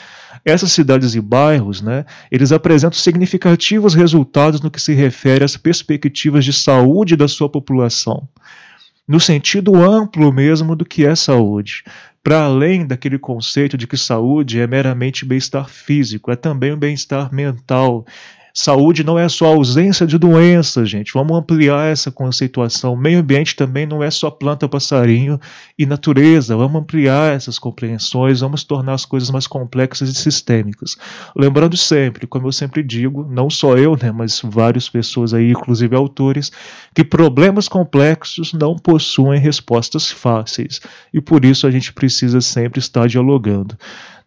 essas 0.44 0.70
cidades 0.70 1.14
e 1.16 1.20
bairros, 1.20 1.82
né, 1.82 2.04
eles 2.30 2.52
apresentam 2.52 2.98
significativos 2.98 3.94
resultados 3.94 4.60
no 4.60 4.70
que 4.70 4.80
se 4.80 4.94
refere 4.94 5.44
às 5.44 5.56
perspectivas 5.56 6.44
de 6.44 6.52
saúde 6.52 7.16
da 7.16 7.26
sua 7.26 7.48
população 7.48 8.28
no 9.06 9.20
sentido 9.20 9.74
amplo 9.76 10.32
mesmo 10.32 10.74
do 10.74 10.84
que 10.84 11.06
é 11.06 11.14
saúde. 11.14 11.84
Para 12.22 12.44
além 12.44 12.84
daquele 12.84 13.18
conceito 13.18 13.76
de 13.76 13.86
que 13.86 13.96
saúde 13.96 14.60
é 14.60 14.66
meramente 14.66 15.24
bem-estar 15.24 15.68
físico, 15.68 16.30
é 16.30 16.36
também 16.36 16.72
o 16.72 16.76
bem-estar 16.76 17.32
mental, 17.32 18.04
Saúde 18.58 19.04
não 19.04 19.18
é 19.18 19.28
só 19.28 19.48
ausência 19.48 20.06
de 20.06 20.16
doenças, 20.16 20.88
gente. 20.88 21.12
Vamos 21.12 21.36
ampliar 21.36 21.92
essa 21.92 22.10
conceituação. 22.10 22.96
Meio 22.96 23.18
ambiente 23.18 23.54
também 23.54 23.84
não 23.84 24.02
é 24.02 24.10
só 24.10 24.30
planta, 24.30 24.66
passarinho 24.66 25.38
e 25.78 25.84
natureza. 25.84 26.56
Vamos 26.56 26.80
ampliar 26.80 27.34
essas 27.34 27.58
compreensões, 27.58 28.40
vamos 28.40 28.64
tornar 28.64 28.94
as 28.94 29.04
coisas 29.04 29.28
mais 29.28 29.46
complexas 29.46 30.08
e 30.08 30.14
sistêmicas. 30.14 30.96
Lembrando 31.36 31.76
sempre, 31.76 32.26
como 32.26 32.48
eu 32.48 32.52
sempre 32.52 32.82
digo, 32.82 33.28
não 33.30 33.50
só 33.50 33.76
eu, 33.76 33.94
né, 33.94 34.10
mas 34.10 34.40
várias 34.42 34.88
pessoas 34.88 35.34
aí, 35.34 35.50
inclusive 35.50 35.94
autores, 35.94 36.50
que 36.94 37.04
problemas 37.04 37.68
complexos 37.68 38.54
não 38.54 38.74
possuem 38.74 39.38
respostas 39.38 40.10
fáceis. 40.10 40.80
E 41.12 41.20
por 41.20 41.44
isso 41.44 41.66
a 41.66 41.70
gente 41.70 41.92
precisa 41.92 42.40
sempre 42.40 42.78
estar 42.78 43.06
dialogando. 43.06 43.76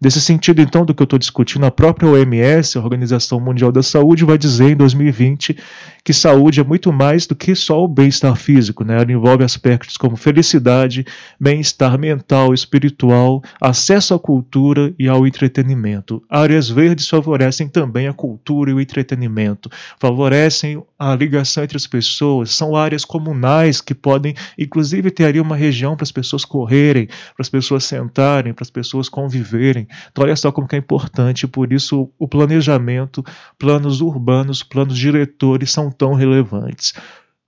Nesse 0.01 0.21
sentido, 0.21 0.61
então, 0.61 0.85
do 0.85 0.95
que 0.95 1.01
eu 1.01 1.03
estou 1.03 1.19
discutindo, 1.19 1.65
a 1.65 1.71
própria 1.71 2.07
OMS, 2.07 2.77
a 2.77 2.81
Organização 2.81 3.37
Mundial 3.37 3.69
da 3.69 3.83
Saúde, 3.83 4.23
vai 4.23 4.37
dizer 4.37 4.69
em 4.69 4.75
2020 4.77 5.57
que 6.05 6.13
saúde 6.13 6.61
é 6.61 6.63
muito 6.63 6.91
mais 6.93 7.27
do 7.27 7.35
que 7.35 7.53
só 7.53 7.83
o 7.83 7.87
bem-estar 7.87 8.33
físico, 8.37 8.85
né? 8.85 8.95
Ela 8.95 9.11
envolve 9.11 9.43
aspectos 9.43 9.97
como 9.97 10.15
felicidade, 10.15 11.05
bem-estar 11.37 11.99
mental, 11.99 12.53
espiritual, 12.53 13.43
acesso 13.61 14.13
à 14.13 14.19
cultura 14.19 14.93
e 14.97 15.09
ao 15.09 15.27
entretenimento. 15.27 16.23
Áreas 16.29 16.69
verdes 16.69 17.09
favorecem 17.09 17.67
também 17.67 18.07
a 18.07 18.13
cultura 18.13 18.71
e 18.71 18.73
o 18.73 18.79
entretenimento, 18.79 19.69
favorecem 19.99 20.81
a 20.97 21.13
ligação 21.13 21.65
entre 21.65 21.75
as 21.75 21.85
pessoas, 21.85 22.51
são 22.51 22.73
áreas 22.73 23.03
comunais 23.03 23.81
que 23.81 23.93
podem, 23.93 24.33
inclusive, 24.57 25.11
ter 25.11 25.25
ali 25.25 25.41
uma 25.41 25.57
região 25.57 25.97
para 25.97 26.05
as 26.05 26.11
pessoas 26.11 26.45
correrem, 26.45 27.07
para 27.07 27.41
as 27.41 27.49
pessoas 27.49 27.83
sentarem, 27.83 28.53
para 28.53 28.63
as 28.63 28.69
pessoas 28.69 29.09
conviverem. 29.09 29.88
Então, 30.11 30.23
olha 30.23 30.35
só 30.35 30.51
como 30.51 30.67
que 30.67 30.75
é 30.75 30.79
importante, 30.79 31.47
por 31.47 31.71
isso 31.71 32.11
o 32.17 32.27
planejamento, 32.27 33.23
planos 33.57 34.01
urbanos, 34.01 34.63
planos 34.63 34.97
diretores 34.97 35.71
são 35.71 35.91
tão 35.91 36.13
relevantes. 36.13 36.93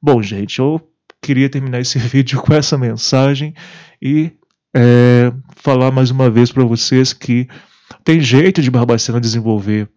Bom, 0.01 0.21
gente, 0.21 0.59
eu 0.59 0.81
queria 1.21 1.49
terminar 1.49 1.79
esse 1.79 1.99
vídeo 1.99 2.41
com 2.41 2.53
essa 2.53 2.77
mensagem 2.77 3.53
e 4.01 4.31
é, 4.75 5.31
falar 5.55 5.91
mais 5.91 6.11
uma 6.11 6.29
vez 6.29 6.51
para 6.51 6.63
vocês 6.63 7.13
que 7.13 7.47
tem 8.03 8.19
jeito 8.19 8.61
de 8.61 8.71
Barbacena 8.71 9.19
desenvolver 9.19 9.89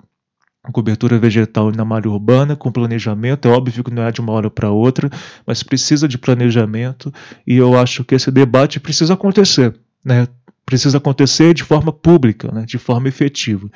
cobertura 0.72 1.18
vegetal 1.18 1.70
na 1.70 1.84
malha 1.84 2.08
urbana 2.08 2.56
com 2.56 2.72
planejamento. 2.72 3.46
É 3.46 3.50
óbvio 3.50 3.84
que 3.84 3.92
não 3.92 4.02
é 4.02 4.10
de 4.10 4.20
uma 4.20 4.32
hora 4.32 4.50
para 4.50 4.70
outra, 4.70 5.10
mas 5.46 5.62
precisa 5.62 6.08
de 6.08 6.18
planejamento 6.18 7.12
e 7.46 7.56
eu 7.56 7.78
acho 7.78 8.04
que 8.04 8.14
esse 8.14 8.30
debate 8.30 8.80
precisa 8.80 9.14
acontecer, 9.14 9.74
né? 10.04 10.26
Precisa 10.64 10.98
acontecer 10.98 11.54
de 11.54 11.62
forma 11.62 11.92
pública, 11.92 12.50
né? 12.50 12.64
de 12.66 12.78
forma 12.78 13.08
efetiva. 13.08 13.70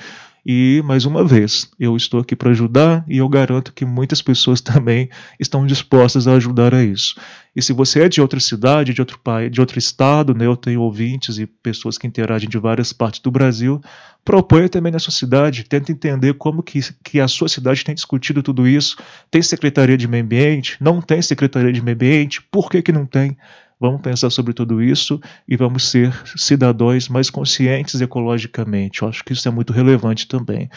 E, 0.51 0.81
mais 0.83 1.05
uma 1.05 1.23
vez, 1.23 1.69
eu 1.79 1.95
estou 1.95 2.21
aqui 2.21 2.35
para 2.35 2.51
ajudar 2.51 3.05
e 3.07 3.19
eu 3.19 3.29
garanto 3.29 3.71
que 3.71 3.85
muitas 3.85 4.23
pessoas 4.23 4.61
também 4.63 5.11
estão 5.39 5.67
dispostas 5.67 6.27
a 6.27 6.33
ajudar 6.37 6.75
a 6.75 6.83
isso. 6.83 7.17
E 7.55 7.61
se 7.61 7.73
você 7.75 8.05
é 8.05 8.09
de 8.09 8.21
outra 8.23 8.41
cidade, 8.41 8.95
de 8.95 9.03
outro 9.03 9.19
país, 9.19 9.51
de 9.51 9.61
outro 9.61 9.79
estado, 9.79 10.33
né, 10.33 10.47
eu 10.47 10.57
tenho 10.57 10.81
ouvintes 10.81 11.39
e 11.39 11.47
pessoas 11.47 11.99
que 11.99 12.07
interagem 12.07 12.49
de 12.49 12.57
várias 12.57 12.95
partes 12.95 13.21
do 13.21 13.31
Brasil, 13.31 13.79
proponha 14.25 14.71
também 14.71 14.91
na 14.91 14.99
sua 14.99 15.13
cidade, 15.13 15.65
tenta 15.65 15.93
entender 15.93 16.33
como 16.33 16.63
que, 16.63 16.81
que 17.05 17.21
a 17.21 17.29
sua 17.29 17.49
cidade 17.49 17.85
tem 17.85 17.95
discutido 17.95 18.43
tudo 18.43 18.67
isso. 18.67 18.97
Tem 19.31 19.43
secretaria 19.43 19.99
de 19.99 20.09
meio 20.09 20.25
ambiente? 20.25 20.79
Não 20.81 21.03
tem 21.03 21.21
secretaria 21.21 21.73
de 21.73 21.83
meio 21.83 21.95
ambiente? 21.95 22.41
Por 22.51 22.71
que, 22.71 22.81
que 22.81 22.93
não 22.93 23.05
tem? 23.05 23.37
Vamos 23.81 24.01
pensar 24.01 24.31
sobre 24.31 24.53
tudo 24.53 24.83
isso 24.83 25.21
e 25.47 25.57
vamos 25.57 25.89
ser 25.89 26.13
cidadãos 26.37 27.09
mais 27.09 27.31
conscientes 27.31 28.01
ecologicamente. 28.01 29.03
Eu 29.03 29.09
acho 29.09 29.25
que 29.25 29.33
isso 29.33 29.47
é 29.47 29.51
muito 29.51 29.73
relevante 29.73 30.27
também. 30.27 30.69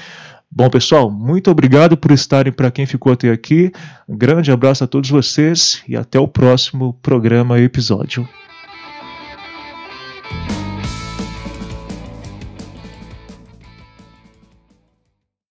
Bom, 0.53 0.69
pessoal, 0.69 1.09
muito 1.09 1.49
obrigado 1.49 1.95
por 1.95 2.11
estarem 2.11 2.51
para 2.51 2.69
quem 2.69 2.85
ficou 2.85 3.13
até 3.13 3.31
aqui. 3.31 3.71
Um 4.07 4.17
grande 4.17 4.51
abraço 4.51 4.83
a 4.83 4.87
todos 4.87 5.09
vocês 5.09 5.81
e 5.87 5.95
até 5.95 6.19
o 6.19 6.27
próximo 6.27 6.93
programa 7.01 7.57
e 7.57 7.63
episódio. 7.63 8.27